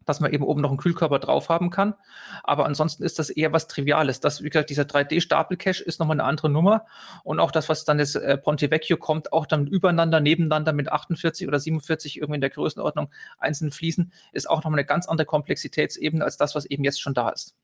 dass 0.08 0.20
man 0.20 0.32
eben 0.32 0.44
oben 0.44 0.60
noch 0.60 0.70
einen 0.70 0.78
Kühlkörper 0.78 1.18
drauf 1.18 1.48
haben 1.48 1.70
kann. 1.70 1.94
Aber 2.42 2.64
ansonsten 2.64 3.02
ist 3.02 3.18
das 3.18 3.30
eher 3.30 3.52
was 3.52 3.68
Triviales. 3.68 4.20
Das, 4.20 4.42
wie 4.42 4.48
gesagt, 4.48 4.70
dieser 4.70 4.84
3D-Stapel-Cache 4.84 5.82
ist 5.84 6.00
nochmal 6.00 6.16
eine 6.16 6.24
andere 6.24 6.48
Nummer. 6.48 6.86
Und 7.24 7.40
auch 7.40 7.50
das, 7.50 7.68
was 7.68 7.84
dann 7.84 7.98
das 7.98 8.14
äh, 8.14 8.38
Ponte 8.38 8.70
Vecchio 8.70 8.96
kommt, 8.96 9.32
auch 9.32 9.46
dann 9.46 9.66
übereinander, 9.66 10.20
nebeneinander 10.20 10.72
mit 10.72 10.90
48 10.90 11.46
oder 11.46 11.60
47 11.60 12.16
irgendwie 12.16 12.36
in 12.36 12.40
der 12.40 12.50
Größenordnung 12.50 13.10
einzelnen 13.38 13.72
Fliesen, 13.72 14.12
ist 14.32 14.48
auch 14.48 14.58
nochmal 14.64 14.78
eine 14.78 14.86
ganz 14.86 15.06
andere 15.06 15.26
Komplexitätsebene 15.26 16.24
als 16.24 16.36
das, 16.36 16.54
was 16.54 16.64
eben 16.66 16.84
jetzt 16.84 17.00
schon 17.00 17.14
da 17.14 17.28
ist. 17.28 17.54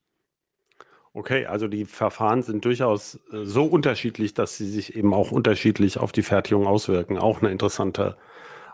Okay, 1.13 1.45
also 1.45 1.69
die 1.69 1.85
Verfahren 1.85 2.41
sind 2.41 2.65
durchaus 2.65 3.15
äh, 3.31 3.45
so 3.45 3.63
unterschiedlich, 3.63 4.33
dass 4.33 4.57
sie 4.57 4.69
sich 4.69 4.97
eben 4.97 5.13
auch 5.13 5.31
unterschiedlich 5.31 5.97
auf 5.97 6.11
die 6.11 6.23
Fertigung 6.23 6.67
auswirken. 6.67 7.17
Auch 7.17 7.41
ein 7.41 7.49
interessanter 7.49 8.17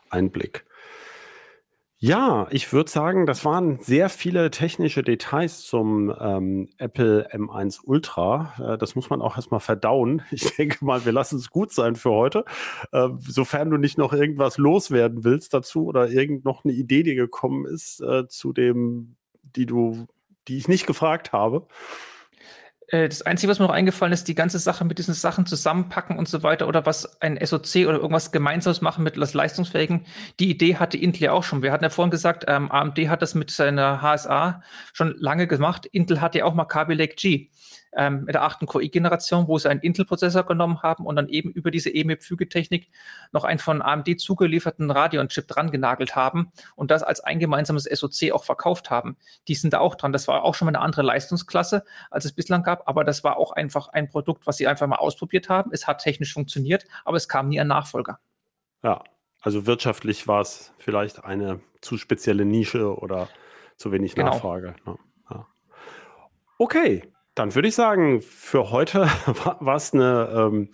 Einblick. 0.10 0.66
Ja, 2.04 2.48
ich 2.50 2.74
würde 2.74 2.90
sagen, 2.90 3.28
das 3.28 3.46
waren 3.46 3.78
sehr 3.78 4.10
viele 4.10 4.50
technische 4.50 5.04
Details 5.04 5.62
zum 5.62 6.12
ähm, 6.20 6.68
Apple 6.80 7.30
M1 7.32 7.82
Ultra. 7.84 8.56
Äh, 8.74 8.78
das 8.80 8.96
muss 8.96 9.12
man 9.12 9.22
auch 9.22 9.36
erstmal 9.36 9.60
verdauen. 9.60 10.24
Ich 10.32 10.56
denke 10.56 10.84
mal, 10.84 11.06
wir 11.06 11.12
lassen 11.12 11.38
es 11.38 11.52
gut 11.52 11.72
sein 11.72 11.96
für 11.96 12.10
heute. 12.10 12.44
Äh, 12.92 13.10
sofern 13.20 13.70
du 13.70 13.78
nicht 13.78 14.00
noch 14.00 14.14
irgendwas 14.14 14.58
loswerden 14.58 15.24
willst 15.24 15.54
dazu 15.54 15.86
oder 15.86 16.10
irgend 16.10 16.44
noch 16.44 16.64
eine 16.66 16.74
Idee, 16.74 17.04
die 17.04 17.14
gekommen 17.14 17.68
ist 17.68 18.02
äh, 18.02 18.28
zu 18.28 18.52
dem, 18.52 19.16
die 19.56 19.68
du, 19.68 20.08
die 20.48 20.58
ich 20.58 20.68
nicht 20.68 20.88
gefragt 20.88 21.34
habe. 21.34 21.68
Äh, 22.92 23.08
das 23.08 23.22
Einzige, 23.22 23.50
was 23.50 23.60
mir 23.60 23.66
noch 23.66 23.74
eingefallen 23.74 24.14
ist, 24.14 24.28
die 24.28 24.36
ganze 24.36 24.60
Sache 24.60 24.86
mit 24.86 25.00
diesen 25.00 25.14
Sachen 25.14 25.46
zusammenpacken 25.46 26.18
und 26.18 26.28
so 26.28 26.44
weiter 26.44 26.68
oder 26.68 26.86
was 26.86 27.22
ein 27.22 27.40
SOC 27.44 27.88
oder 27.88 27.98
irgendwas 27.98 28.32
Gemeinsames 28.32 28.82
machen 28.82 29.04
mit 29.04 29.18
das 29.18 29.34
Leistungsfähigen. 29.34 30.06
Die 30.40 30.50
Idee 30.50 30.76
hatte 30.76 30.98
Intel 30.98 31.24
ja 31.24 31.32
auch 31.32 31.44
schon. 31.44 31.64
Wir 31.64 31.72
hatten 31.72 31.86
ja 31.86 31.90
vorhin 31.90 32.12
gesagt, 32.12 32.46
ähm, 32.48 32.72
AMD 32.72 32.98
hat 33.10 33.22
das 33.22 33.34
mit 33.34 33.50
seiner 33.50 34.02
HSA 34.02 34.62
schon 34.94 35.16
lange 35.18 35.48
gemacht. 35.48 35.86
Intel 35.88 36.22
hatte 36.22 36.40
ja 36.40 36.46
auch 36.46 36.54
mal 36.54 36.66
Kaby 36.66 36.94
Lake 36.94 37.16
G 37.16 37.50
ähm, 37.94 38.24
mit 38.26 38.36
der 38.36 38.44
achten 38.44 38.66
QI-Generation, 38.66 39.48
wo 39.48 39.58
sie 39.58 39.70
einen 39.70 39.82
Intel-Prozessor 39.82 40.44
genommen 40.44 40.82
haben 40.82 41.06
und 41.06 41.16
dann 41.16 41.28
eben 41.28 41.52
über 41.52 41.72
diese 41.72 41.90
EMIB-Fügetechnik 41.90 42.90
noch 43.32 43.44
einen 43.44 43.60
von 43.60 43.82
AMD 43.82 44.20
zugelieferten 44.20 44.90
Radeon-Chip 44.92 45.48
dran 45.48 45.72
genagelt 45.72 46.16
haben 46.16 46.52
und 46.76 46.92
das 46.92 47.04
als 47.04 47.20
ein 47.22 47.40
gemeinsames 47.40 47.84
SoC 47.84 48.32
auch 48.32 48.44
verkauft 48.44 48.90
haben. 48.90 49.18
Die 49.48 49.56
sind 49.56 49.74
da 49.74 49.80
auch 49.80 49.96
dran. 49.96 50.14
Das 50.14 50.28
war 50.28 50.44
auch 50.44 50.56
schon 50.56 50.66
mal 50.66 50.76
eine 50.76 50.84
andere 50.84 51.02
Leistungsklasse, 51.02 51.84
als 52.10 52.26
es 52.26 52.34
bislang 52.34 52.64
gab, 52.64 52.88
aber 52.88 53.04
das 53.04 53.24
war 53.24 53.38
auch 53.38 53.52
einfach 53.52 53.90
ein 53.90 54.08
Produkt, 54.08 54.48
was 54.48 54.58
sie 54.58 54.68
einfach 54.68 54.88
mal 54.88 54.98
ausprobiert 54.98 55.50
haben. 55.50 55.72
Es 55.74 55.88
hat 55.88 56.02
technisch 56.02 56.34
funktioniert, 56.34 56.86
aber 57.06 57.18
es 57.18 57.28
kam 57.28 57.50
nie 57.50 57.60
ein 57.60 57.68
Nachfolger. 57.68 58.20
Ja, 58.84 59.04
also 59.42 59.66
wirtschaftlich 59.66 60.28
war 60.28 60.42
es 60.42 60.74
vielleicht 60.78 61.26
eine 61.26 61.60
zu 61.82 61.98
spezielle 61.98 62.46
Nische 62.46 62.96
oder 62.96 63.28
zu 63.76 63.92
wenig 63.92 64.16
genau. 64.16 64.32
Nachfrage. 64.32 64.76
Ne? 64.86 64.98
Ja. 65.30 65.48
Okay, 66.60 67.12
dann 67.36 67.56
würde 67.56 67.68
ich 67.68 67.76
sagen, 67.76 68.22
für 68.22 68.72
heute 68.72 69.02
war 69.60 69.76
es 69.76 69.94
eine 69.94 70.30
ähm, 70.34 70.70